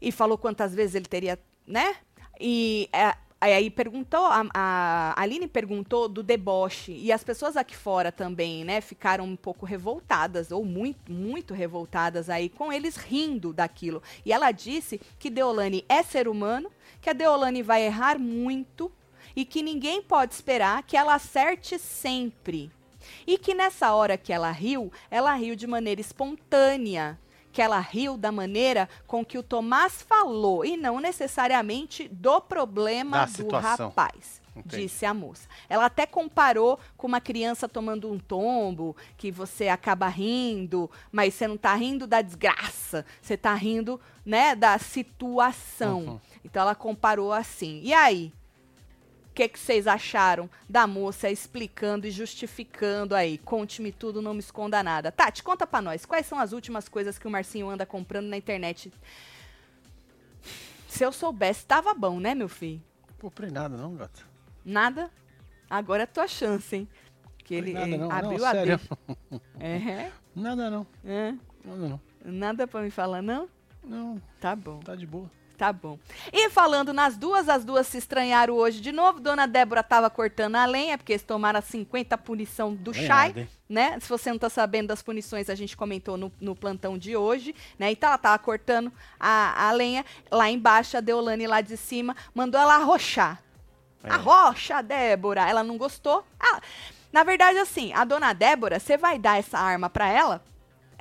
[0.00, 1.96] E falou quantas vezes ele teria, né?
[2.40, 3.14] E é,
[3.50, 6.92] aí perguntou, a, a Aline perguntou do deboche.
[6.92, 12.30] E as pessoas aqui fora também, né, ficaram um pouco revoltadas, ou muito, muito revoltadas
[12.30, 14.00] aí, com eles rindo daquilo.
[14.24, 16.70] E ela disse que Deolane é ser humano,
[17.00, 18.92] que a Deolane vai errar muito
[19.34, 22.70] e que ninguém pode esperar que ela acerte sempre.
[23.26, 27.18] E que nessa hora que ela riu, ela riu de maneira espontânea.
[27.52, 33.18] Que ela riu da maneira com que o Tomás falou e não necessariamente do problema
[33.18, 33.88] Da do situação.
[33.88, 34.40] rapaz.
[34.54, 34.82] Entendi.
[34.82, 35.48] Disse a moça.
[35.68, 41.48] Ela até comparou com uma criança tomando um tombo, que você acaba rindo, mas você
[41.48, 46.00] não tá rindo da desgraça, você tá rindo, né, da situação.
[46.00, 46.20] Uhum.
[46.44, 47.80] Então ela comparou assim.
[47.82, 48.32] E aí?
[49.32, 53.38] O que que vocês acharam da moça explicando e justificando aí?
[53.38, 55.10] Conte-me tudo, não me esconda nada.
[55.10, 56.04] Tati, conta pra nós.
[56.04, 58.92] Quais são as últimas coisas que o Marcinho anda comprando na internet?
[60.86, 62.82] Se eu soubesse, tava bom, né, meu filho?
[63.18, 64.20] Comprei nada não, gata.
[64.62, 65.10] Nada?
[65.70, 66.88] Agora é a tua chance, hein?
[67.38, 68.80] Que ele, nada ele abriu não, a sério.
[69.58, 71.34] É, Nada não, é.
[71.64, 72.00] nada não.
[72.22, 73.48] Nada pra me falar, não?
[73.82, 74.78] Não, Tá bom.
[74.80, 75.30] tá de boa.
[75.62, 75.96] Tá bom.
[76.32, 79.20] E falando nas duas, as duas se estranharam hoje de novo.
[79.20, 83.28] Dona Débora tava cortando a lenha, porque eles tomaram a 50 punição do Bem Chay,
[83.28, 83.48] nada, hein?
[83.68, 84.00] né?
[84.00, 87.54] Se você não tá sabendo das punições, a gente comentou no, no plantão de hoje,
[87.78, 87.92] né?
[87.92, 90.04] Então ela tava cortando a, a lenha.
[90.32, 93.40] Lá embaixo, a Deolane lá de cima mandou ela arrochar.
[94.02, 94.10] É.
[94.10, 95.48] Arrocha, Débora.
[95.48, 96.26] Ela não gostou.
[96.40, 96.60] Ah,
[97.12, 100.42] na verdade, assim, a dona Débora, você vai dar essa arma pra ela,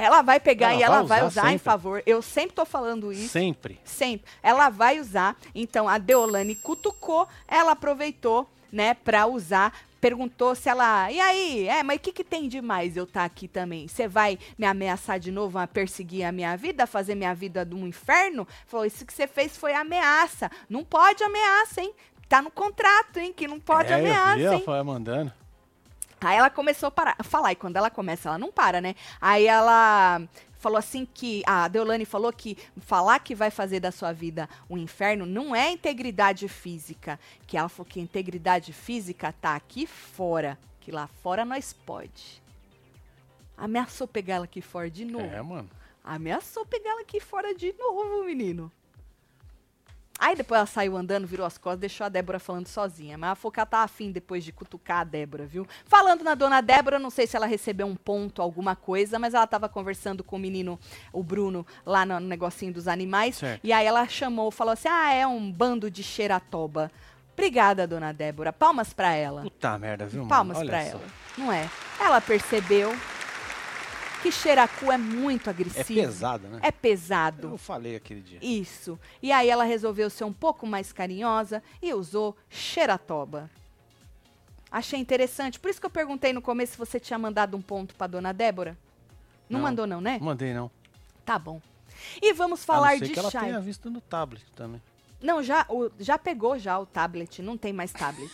[0.02, 2.02] ela vai pegar Ela e ela vai usar usar em favor.
[2.06, 3.30] Eu sempre tô falando isso.
[3.30, 3.80] Sempre.
[3.84, 4.30] Sempre.
[4.42, 5.36] Ela vai usar.
[5.54, 9.74] Então, a Deolane cutucou, ela aproveitou, né, pra usar.
[10.00, 11.12] Perguntou se ela.
[11.12, 11.68] E aí?
[11.68, 13.88] É, mas o que, que tem de mais eu estar aqui também?
[13.88, 17.76] Você vai me ameaçar de novo, a perseguir a minha vida, fazer minha vida de
[17.76, 18.48] um inferno?
[18.66, 20.50] Falou: Isso que você fez foi ameaça.
[20.68, 21.94] Não pode ameaça, hein?
[22.28, 23.32] Tá no contrato, hein?
[23.32, 24.64] Que não pode é, eu vi, ameaça, ela hein?
[24.66, 25.32] foi mandando.
[26.22, 28.96] Aí ela começou a parar- falar, e quando ela começa, ela não para, né?
[29.20, 30.22] Aí ela
[30.60, 31.42] falou assim que.
[31.48, 35.72] A Deolane falou que falar que vai fazer da sua vida um inferno não é
[35.72, 37.20] integridade física.
[37.48, 40.58] Que ela falou que a integridade física tá aqui fora.
[40.80, 42.42] Que lá fora nós pode.
[43.58, 45.26] Ameaçou pegar ela aqui fora de novo.
[45.26, 45.70] É, mano.
[46.04, 48.72] Ameaçou pegar ela aqui fora de novo, menino.
[50.22, 53.18] Aí depois ela saiu andando, virou as costas, deixou a Débora falando sozinha.
[53.18, 55.68] Mas que ela tá afim depois de cutucar a Débora, viu?
[55.84, 59.48] Falando na dona Débora, não sei se ela recebeu um ponto, alguma coisa, mas ela
[59.48, 60.80] tava conversando com o menino,
[61.12, 63.38] o Bruno, lá no negocinho dos animais.
[63.38, 63.62] Certo.
[63.64, 66.92] E aí ela chamou, falou assim: ah, é um bando de xeratoba.
[67.34, 68.54] Obrigada, dona Débora.
[68.54, 69.42] Palmas pra ela.
[69.42, 70.30] Puta merda, viu, mano?
[70.30, 70.64] Palmas só.
[70.64, 71.02] ela.
[71.36, 71.68] Não é?
[72.00, 72.96] Ela percebeu
[74.22, 76.00] que xeracu é muito É agressivo.
[76.02, 76.60] pesado, né?
[76.62, 77.50] É pesado.
[77.50, 78.40] Eu falei aquele dia.
[78.42, 79.00] Isso.
[79.22, 83.50] E aí ela resolveu ser um pouco mais carinhosa e usou xeratoba.
[84.72, 85.60] Achei interessante.
[85.60, 88.32] Por isso que eu perguntei no começo se você tinha mandado um ponto pra dona
[88.34, 88.78] Débora.
[89.50, 89.68] Não, Não.
[89.68, 90.18] mandou não, né?
[90.22, 90.72] Mandei, não.
[91.26, 91.62] Tá bom.
[92.22, 93.46] E vamos a falar não ser de que ela chai.
[93.48, 94.82] tenha visto no tablet também.
[95.22, 97.42] Não, já, o- já pegou já o tablet.
[97.42, 98.32] Não tem mais tablet.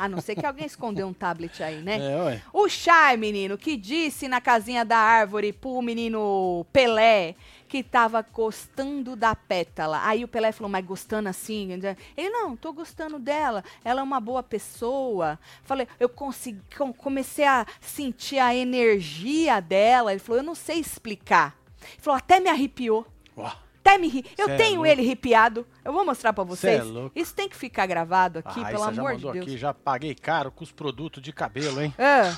[0.00, 1.98] A não ser que alguém escondeu um tablet aí, né?
[2.00, 2.42] É, ué.
[2.54, 7.34] O Chay, menino, que disse na casinha da árvore pro menino Pelé
[7.68, 10.00] que tava gostando da pétala.
[10.02, 11.70] Aí o Pelé falou, mas gostando assim?
[12.16, 13.62] Ele, não, tô gostando dela.
[13.84, 15.38] Ela é uma boa pessoa.
[15.64, 20.12] Falei, eu consegui, com- comecei a sentir a energia dela.
[20.12, 21.54] Ele falou, eu não sei explicar.
[21.82, 23.06] Ele falou, até me arrepiou.
[23.36, 23.52] Uau.
[23.90, 24.24] Até me ri.
[24.38, 24.86] Eu Cê é tenho louco.
[24.86, 25.66] ele arrepiado.
[25.84, 26.82] Eu vou mostrar pra Cê vocês.
[26.82, 27.10] é.
[27.20, 29.36] Isso tem que ficar gravado aqui, ah, pelo amor de Deus.
[29.46, 31.94] aqui, já paguei caro com os produtos de cabelo, hein?
[31.98, 32.36] Ah.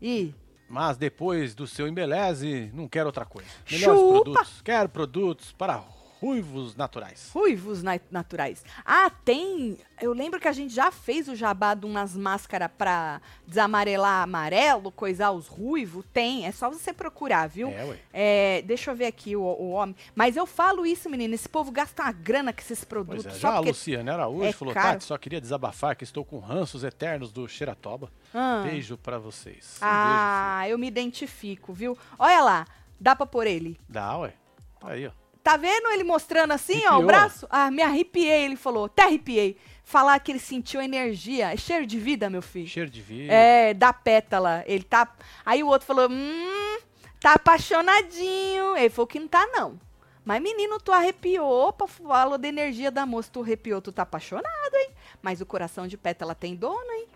[0.00, 0.34] Ih.
[0.68, 3.48] Mas depois do seu embeleze, não quero outra coisa.
[3.70, 4.22] Melhores Chupa!
[4.24, 4.62] produtos.
[4.62, 5.76] Quero produtos para
[6.20, 7.30] ruivos naturais.
[7.32, 8.64] Ruivos na- naturais.
[8.84, 9.78] Ah, tem.
[10.00, 14.90] Eu lembro que a gente já fez o jabá de umas máscaras pra desamarelar amarelo,
[14.92, 16.04] coisar os ruivos.
[16.12, 17.68] Tem, é só você procurar, viu?
[17.68, 17.98] É, ué.
[18.12, 19.94] É, deixa eu ver aqui o, o homem.
[20.14, 21.34] Mas eu falo isso, menino.
[21.34, 23.24] Esse povo gasta uma grana com esses produtos.
[23.24, 23.60] Pois é, só já a.
[23.60, 24.86] Luciana Araújo é falou, caro.
[24.92, 28.10] Tati, só queria desabafar que estou com ranços eternos do Xeratoba.
[28.34, 28.62] Ah.
[28.64, 29.76] Beijo pra vocês.
[29.76, 31.96] Um Ah, eu me identifico, viu?
[32.18, 32.66] Olha lá,
[33.00, 33.70] dá pra pôr ele.
[33.70, 33.80] beijo.
[33.88, 34.34] Dá, ué.
[34.82, 35.10] Aí, ó.
[35.46, 37.46] Tá vendo ele mostrando assim, ó, o braço?
[37.48, 38.86] Ah, me arrepiei, ele falou.
[38.86, 39.56] Até arrepiei.
[39.84, 41.52] Falar que ele sentiu energia.
[41.52, 42.66] É cheiro de vida, meu filho.
[42.66, 43.32] Cheiro de vida.
[43.32, 44.64] É, da pétala.
[44.66, 45.08] Ele tá.
[45.44, 46.78] Aí o outro falou: hum,
[47.20, 48.76] tá apaixonadinho.
[48.76, 49.78] Ele falou que não tá, não.
[50.24, 54.74] Mas, menino, tu arrepiou, pra falou da energia da moça, tu arrepiou, tu tá apaixonado,
[54.74, 54.90] hein?
[55.22, 57.06] Mas o coração de pétala tem dono, hein?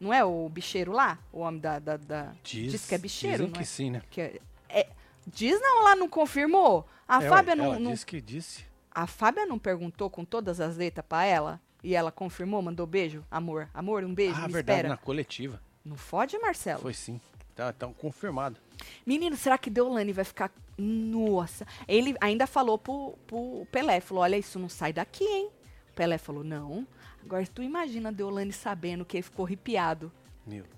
[0.00, 1.18] Não é o bicheiro lá?
[1.30, 1.78] O homem da.
[1.78, 3.64] da, da- Diz, que é bicheiro, dizem não que é?
[3.66, 4.02] sim, né?
[4.10, 4.40] Que é-
[4.70, 4.86] é-
[5.26, 6.88] Diz não, lá não confirmou.
[7.10, 8.64] A É, ué, Fábia não, ela não- disse que disse.
[8.92, 11.60] A Fábia não perguntou com todas as letras pra ela?
[11.82, 13.24] E ela confirmou, mandou beijo?
[13.30, 14.88] Amor, amor, um beijo, ah, me verdade, espera.
[14.90, 15.60] na coletiva.
[15.84, 16.82] Não fode, Marcelo?
[16.82, 17.20] Foi sim.
[17.56, 18.56] Tá, então, confirmado.
[19.04, 20.52] Menino, será que Deolane vai ficar.
[20.78, 21.66] Nossa.
[21.88, 25.50] Ele ainda falou pro, pro Pelé: falou, olha, isso não sai daqui, hein?
[25.90, 26.86] O Pelé falou: não.
[27.24, 30.12] Agora tu imagina Deolane sabendo que ele ficou arrepiado
[30.46, 30.74] Meu Deus.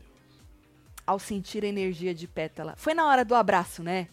[1.06, 2.74] ao sentir a energia de pétala.
[2.76, 4.08] Foi na hora do abraço, né?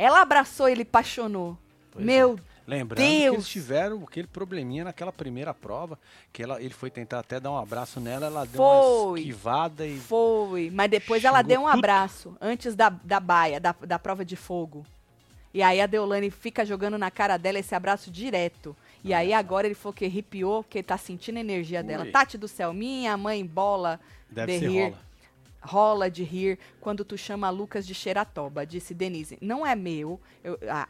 [0.00, 1.58] Ela abraçou ele apaixonou.
[1.92, 3.34] Pois Meu Lembrando que Deus.
[3.34, 5.98] eles tiveram aquele probleminha naquela primeira prova,
[6.32, 9.20] que ela, ele foi tentar até dar um abraço nela, ela deu uma Foi.
[9.20, 11.78] esquivada e Foi, mas depois ela deu um tudo.
[11.78, 14.86] abraço antes da, da baia, da, da prova de fogo.
[15.52, 18.76] E aí a Deolane fica jogando na cara dela esse abraço direto.
[19.02, 22.04] E aí agora ele falou que arrepiou, porque tá sentindo a energia dela.
[22.04, 22.10] Ui.
[22.12, 23.98] Tati do céu, minha mãe bola
[24.30, 24.82] deve de ser rir.
[24.84, 25.09] rola.
[25.62, 29.36] Rola de rir quando tu chama Lucas de Xeratoba, disse Denise.
[29.40, 30.18] Não é meu.
[30.42, 30.88] eu- ah,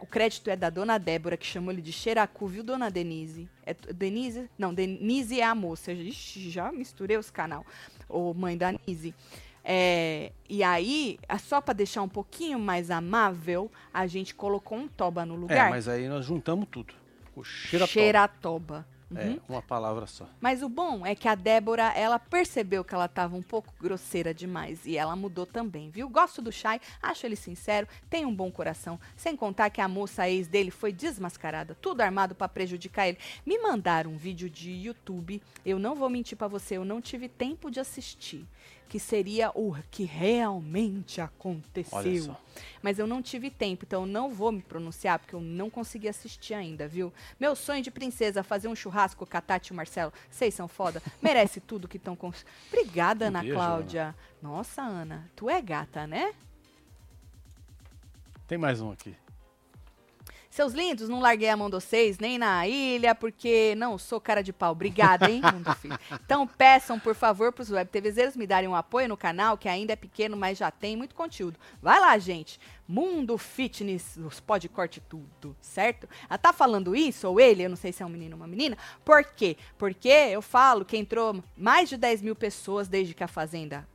[0.00, 3.48] o crédito é da dona Débora, que chamou ele de Xeracu, viu, dona Denise?
[3.66, 4.48] É, Denise?
[4.56, 5.92] Não, Denise é a moça.
[5.92, 7.64] Ixi, já misturei os canal.
[8.08, 9.12] Ô, mãe da Nise.
[9.64, 14.88] É, e aí, é só pra deixar um pouquinho mais amável, a gente colocou um
[14.88, 15.70] toba no É, lugar.
[15.70, 16.94] mas aí nós juntamos tudo.
[17.26, 17.92] Ficou Xeratoba.
[17.92, 18.86] Xeratoba.
[19.10, 19.18] Uhum.
[19.18, 20.28] É, uma palavra só.
[20.40, 24.34] Mas o bom é que a Débora, ela percebeu que ela tava um pouco grosseira
[24.34, 26.08] demais e ela mudou também, viu?
[26.08, 29.00] Gosto do Shai, acho ele sincero, tem um bom coração.
[29.16, 33.18] Sem contar que a moça ex dele foi desmascarada, tudo armado pra prejudicar ele.
[33.46, 37.28] Me mandaram um vídeo de YouTube, eu não vou mentir pra você, eu não tive
[37.28, 38.46] tempo de assistir,
[38.88, 42.36] que seria o que realmente aconteceu.
[42.82, 46.08] Mas eu não tive tempo, então eu não vou me pronunciar, porque eu não consegui
[46.08, 47.12] assistir ainda, viu?
[47.38, 50.12] Meu sonho de princesa, fazer um churrasco com a Tati e o Marcelo.
[50.30, 51.02] Vocês são foda.
[51.22, 52.32] Merece tudo que estão com.
[52.68, 54.14] Obrigada, Ana beijo, Cláudia.
[54.42, 56.34] Nossa, Ana, tu é gata, né?
[58.46, 59.14] Tem mais um aqui.
[60.58, 64.42] Seus lindos, não larguei a mão de vocês nem na ilha, porque não sou cara
[64.42, 64.72] de pau.
[64.72, 65.94] Obrigada, hein, Mundo Fit.
[66.24, 69.92] Então peçam, por favor, pros web TVzeiros me darem um apoio no canal, que ainda
[69.92, 71.56] é pequeno, mas já tem muito conteúdo.
[71.80, 72.58] Vai lá, gente.
[72.88, 76.08] Mundo Fitness, os podcorte tudo, certo?
[76.28, 78.48] Ela tá falando isso, ou ele, eu não sei se é um menino ou uma
[78.48, 79.56] menina, por quê?
[79.78, 83.86] Porque eu falo que entrou mais de 10 mil pessoas desde que a Fazenda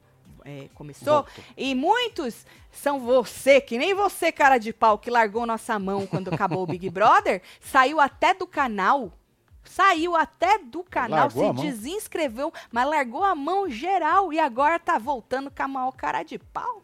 [0.46, 1.44] é, começou, Voltou.
[1.58, 6.34] e muitos são você, que nem você, cara de pau, que largou nossa mão quando
[6.34, 9.12] acabou o Big Brother, saiu até do canal.
[9.66, 15.00] Saiu até do canal, Largou se desinscreveu, mas largou a mão geral e agora tá
[15.00, 16.84] voltando com a maior cara de pau.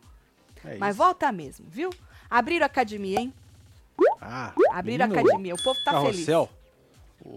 [0.63, 1.03] É Mas isso.
[1.03, 1.89] volta mesmo, viu?
[2.29, 3.33] Abriram a academia, hein?
[4.21, 5.53] Ah, Abriram a academia.
[5.55, 6.25] O povo tá feliz.
[6.25, 6.58] Carrossel, o-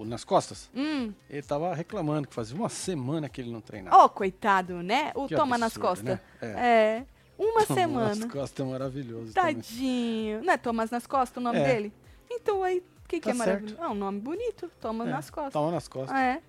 [0.07, 4.05] nas costas, Hum, ele tava reclamando que fazia uma semana que ele não treinava.
[4.05, 5.12] ô, coitado, né?
[5.14, 6.05] O Que toma nas absurdo, costas.
[6.05, 6.20] né?
[6.41, 7.05] É.
[7.39, 8.14] Uma Tomar semana.
[8.14, 9.55] Nas costas é maravilhoso também.
[9.57, 10.43] Tadinho.
[10.45, 11.64] Não é Thomas nas costas o nome É.
[11.64, 11.93] dele?
[12.30, 13.76] Então aí, o que, que Tá é maravilhoso?
[13.83, 14.70] É um nome bonito.
[14.80, 15.53] Thomas É, nas costas.
[15.53, 16.16] Toma nas costas.
[16.16, 16.41] É.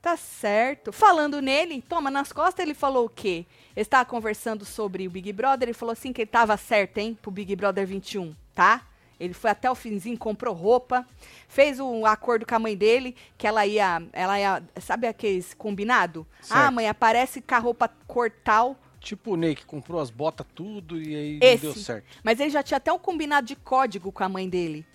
[0.00, 0.92] Tá certo.
[0.92, 3.46] Falando nele, toma nas costas, ele falou o quê?
[3.76, 7.16] Ele estava conversando sobre o Big Brother, ele falou assim que ele tava certo, hein,
[7.20, 8.82] pro Big Brother 21, tá?
[9.22, 11.06] Ele foi até o finzinho, comprou roupa,
[11.46, 16.26] fez um acordo com a mãe dele, que ela ia, ela ia, sabe aqueles combinado?
[16.40, 16.58] Certo.
[16.58, 20.46] Ah, mãe, aparece com a roupa cor tal, Tipo o Ney que comprou as botas
[20.54, 21.66] tudo e aí Esse.
[21.66, 22.06] não deu certo.
[22.22, 24.86] Mas ele já tinha até um combinado de código com a mãe dele.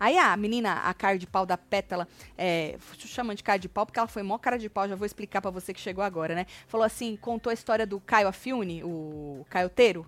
[0.00, 3.86] Aí a menina, a cara de pau da pétala, é, chamando de cara de pau
[3.86, 6.34] porque ela foi mó cara de pau, já vou explicar pra você que chegou agora,
[6.34, 6.46] né?
[6.66, 10.06] Falou assim, contou a história do Caio Afiune, o caioteiro,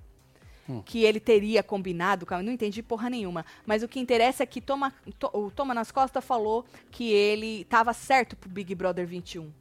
[0.69, 0.83] Hum.
[0.85, 4.93] que ele teria combinado, não entendi porra nenhuma, mas o que interessa é que Toma,
[5.17, 9.53] To- o Toma nas Costas falou que ele tava certo pro Big Brother 21.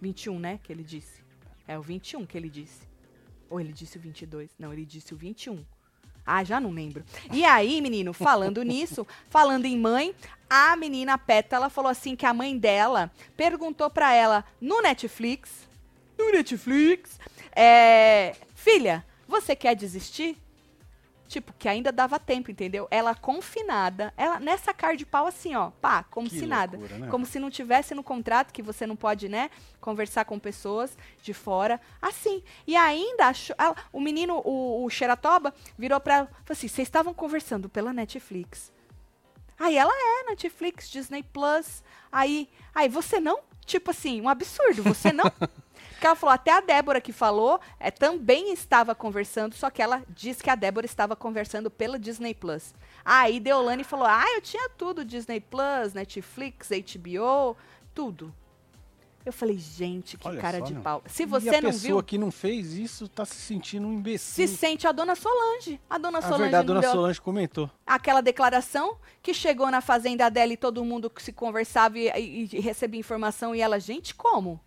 [0.00, 1.20] 21, né, que ele disse.
[1.66, 2.86] É o 21 que ele disse.
[3.50, 4.50] Ou ele disse o 22?
[4.58, 5.64] Não, ele disse o 21.
[6.24, 7.04] Ah, já não lembro.
[7.32, 10.14] E aí, menino, falando nisso, falando em mãe,
[10.50, 15.68] a menina Pétala falou assim que a mãe dela perguntou pra ela no Netflix,
[16.18, 17.18] no Netflix,
[17.54, 20.36] é, filha, você quer desistir?
[21.28, 22.86] Tipo, que ainda dava tempo, entendeu?
[22.88, 26.76] Ela confinada, ela nessa cara de pau assim, ó, pá, como Que se nada.
[26.78, 27.08] loucura, né?
[27.08, 29.50] Como se não tivesse no contrato que você não pode, né,
[29.80, 31.80] conversar com pessoas de fora.
[32.00, 32.44] Assim.
[32.64, 36.86] E ainda, achou- ela- o menino, o, o Xeratoba, virou pra ela, falou assim, vocês
[36.86, 38.72] estavam conversando pela Netflix.
[39.58, 41.82] Aí ela é, Netflix, Disney Plus.
[42.12, 43.40] Aí, aí você não?
[43.64, 45.24] Tipo assim, um absurdo, você não?
[45.96, 50.02] Porque ela falou, até a Débora que falou, é, também estava conversando, só que ela
[50.10, 52.74] disse que a Débora estava conversando pela Disney Plus.
[53.02, 57.56] Aí Deolane falou, ah, eu tinha tudo, Disney Plus, Netflix, HBO,
[57.94, 58.32] tudo.
[59.24, 60.82] Eu falei, gente, que Olha cara só, de meu.
[60.82, 61.02] pau.
[61.06, 63.90] Se e você a não pessoa viu, que não fez isso tá se sentindo um
[63.92, 64.48] se imbecil.
[64.48, 65.80] sente a dona Solange.
[65.90, 67.68] A dona a Solange verdade, a dona deu- Solange comentou.
[67.84, 72.48] aquela declaração que chegou na fazenda dela e todo mundo que se conversava e, e-
[72.52, 74.60] e recebia informação e ela, gente, como?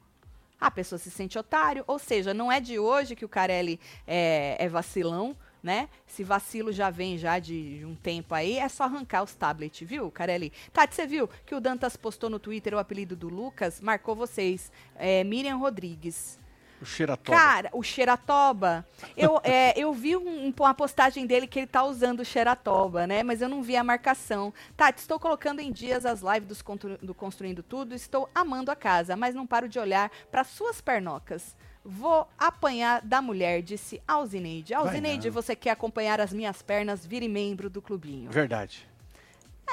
[0.59, 4.57] A pessoa se sente otário, ou seja, não é de hoje que o Carelli é,
[4.59, 5.89] é vacilão, né?
[6.07, 10.09] Esse vacilo já vem já de um tempo aí, é só arrancar os tablets, viu,
[10.11, 10.51] Carelli?
[10.73, 13.79] Tati, você viu que o Dantas postou no Twitter o apelido do Lucas?
[13.81, 16.39] Marcou vocês, é, Miriam Rodrigues.
[16.81, 17.37] O Xeratoba.
[17.37, 18.85] Cara, o Xeratoba.
[19.17, 23.21] Eu, é, eu vi um- uma postagem dele que ele tá usando o Xeratoba, né?
[23.21, 24.53] Mas eu não vi a marcação.
[24.77, 26.63] Tati, estou colocando em dias as lives dos
[27.01, 27.93] do Construindo Tudo.
[27.93, 31.55] Estou amando a casa, mas não paro de olhar para suas pernocas.
[31.83, 34.73] Vou apanhar da mulher, disse Alzineide.
[34.73, 37.05] Alzineide, você quer acompanhar as minhas pernas?
[37.05, 38.29] Vire membro do clubinho.
[38.31, 38.87] Verdade.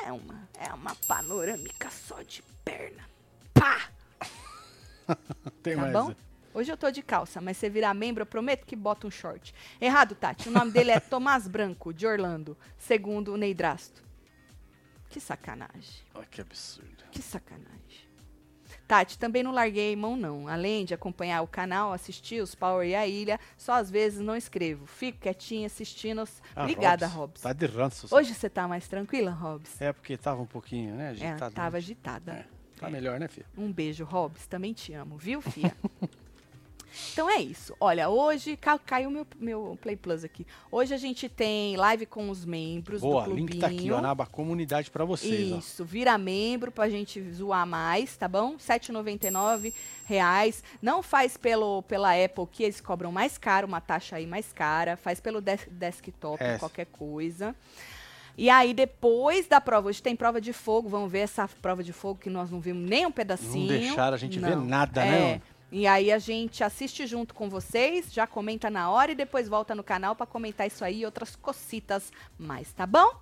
[0.05, 3.05] É uma, é uma panorâmica só de perna.
[3.55, 3.89] Pá!
[5.63, 5.93] Tem Tá mais.
[5.93, 6.15] bom?
[6.57, 6.61] Né?
[6.61, 9.55] Hoje eu tô de calça, mas você virar membro, eu prometo que bota um short.
[9.81, 10.49] Errado, Tati.
[10.49, 14.03] O nome dele é Tomás Branco, de Orlando, segundo o Neidrasto.
[15.11, 16.03] Que sacanagem.
[16.15, 17.05] Olha que absurdo.
[17.13, 17.77] Que sacanagem.
[18.89, 20.49] Tati, também não larguei mão, não.
[20.49, 24.37] Além de acompanhar o canal, assistir os Power e a Ilha, só às vezes não
[24.37, 24.87] escrevo.
[24.87, 26.23] Fico quietinha assistindo.
[26.23, 26.43] Os...
[26.55, 27.43] Ah, Obrigada, Robs.
[27.43, 28.07] Tá de ranço.
[28.15, 29.81] Hoje você tá mais tranquila, Robs?
[29.81, 31.07] É porque tava um pouquinho, né?
[31.07, 31.55] É, Agitado.
[31.55, 32.33] tava agitada.
[32.33, 33.47] É, Tá melhor, né, filho?
[33.57, 34.47] Um beijo, Robs.
[34.47, 35.75] Também te amo, viu, Fia?
[37.13, 37.75] então é isso.
[37.81, 40.47] Olha, hoje ca- caiu meu, meu Play Plus aqui.
[40.71, 43.47] Hoje a gente tem live com os membros Boa, do clubinho.
[43.49, 45.59] link tá aqui, ó, na aba comunidade pra vocês, ó.
[45.59, 48.57] Isso, vira membro pra gente zoar mais, tá bom?
[48.59, 49.73] 7,99
[50.07, 50.63] reais.
[50.81, 54.97] Não faz pelo, pela Apple, que eles cobram mais caro, uma taxa aí mais cara.
[54.97, 56.59] Faz pelo des- desktop, É.
[56.59, 57.55] qualquer coisa.
[58.39, 61.93] E aí, depois da prova, hoje tem prova de fogo, vamos ver essa prova de
[61.93, 63.61] fogo que nós não vimos nem um pedacinho.
[63.73, 64.65] Não deixaram a gente ver Não.
[64.65, 65.11] nada, É.
[65.11, 65.43] né?
[65.71, 69.75] E aí a gente assiste junto com vocês, já comenta na hora e depois volta
[69.75, 73.14] no canal pra comentar isso aí e outras cocitas mais, tá bom?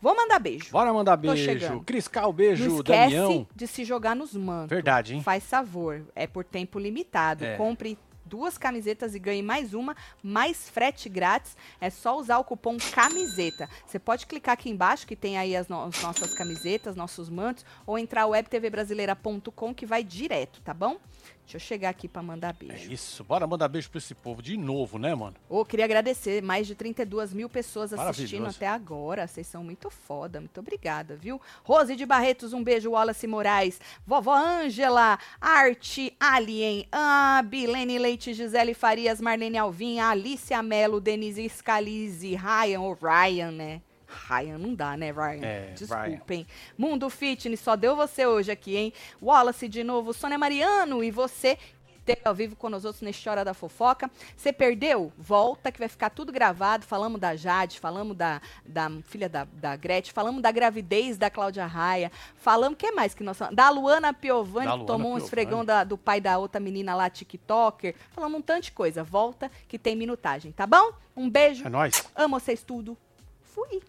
[0.00, 0.70] Vou mandar beijo.
[0.72, 1.80] Bora mandar beijo.
[1.80, 2.68] Criscal, beijo.
[2.68, 3.46] Não esquece Damião.
[3.56, 4.68] de se jogar nos mantos.
[4.68, 5.22] Verdade, hein?
[5.22, 7.44] Faz favor, é por tempo limitado.
[7.46, 7.56] É.
[7.56, 11.56] Compre duas camisetas e ganhe mais uma, mais frete grátis.
[11.80, 13.68] É só usar o cupom camiseta.
[13.86, 17.64] Você pode clicar aqui embaixo que tem aí as, no- as nossas camisetas, nossos mantos,
[17.86, 20.98] ou entrar webtvbrasileira.com que vai direto, tá bom?
[21.50, 22.92] Deixa eu chegar aqui pra mandar É beijo.
[22.92, 23.24] isso.
[23.24, 25.34] Bora mandar beijo pra esse povo de novo, né, mano?
[25.48, 29.26] Ô, queria agradecer mais de 32 mil pessoas assistindo até agora.
[29.26, 30.38] Vocês são muito foda.
[30.40, 31.40] Muito obrigada, viu?
[31.64, 32.90] Rose de Barretos, um beijo.
[32.92, 33.80] Wallace Moraes.
[34.06, 35.18] Vovó Ângela.
[35.40, 36.86] Arte Alien.
[36.92, 43.82] Ah, Bilene Leite, Gisele Farias, Marlene Alvim, Alicia Melo, Denise Scalise, Ryan, ou Ryan, né?
[44.28, 45.40] Ryan, não dá, né, Ryan?
[45.44, 46.46] É, Desculpem.
[46.76, 48.92] Mundo Fitness, só deu você hoje aqui, hein?
[49.22, 51.56] Wallace de novo, Sônia Mariano e você
[52.00, 54.10] esteve ao vivo com nós outros neste Hora da Fofoca.
[54.34, 55.12] Você perdeu?
[55.18, 56.84] Volta que vai ficar tudo gravado.
[56.84, 61.66] Falamos da Jade, falamos da, da filha da, da Gretchen, falamos da gravidez da Cláudia
[61.66, 63.54] Raia, falamos, o que mais que nós falamos?
[63.54, 65.24] Da Luana Piovani, Da que Luana tomou um Piovani.
[65.24, 67.94] esfregão da- do pai da outra menina lá, TikToker.
[68.12, 69.04] Falamos um tanto de coisa.
[69.04, 70.92] Volta que tem minutagem, tá bom?
[71.14, 71.64] Um beijo.
[71.66, 72.02] É nóis.
[72.16, 72.96] Amo vocês tudo.
[73.42, 73.80] Fui.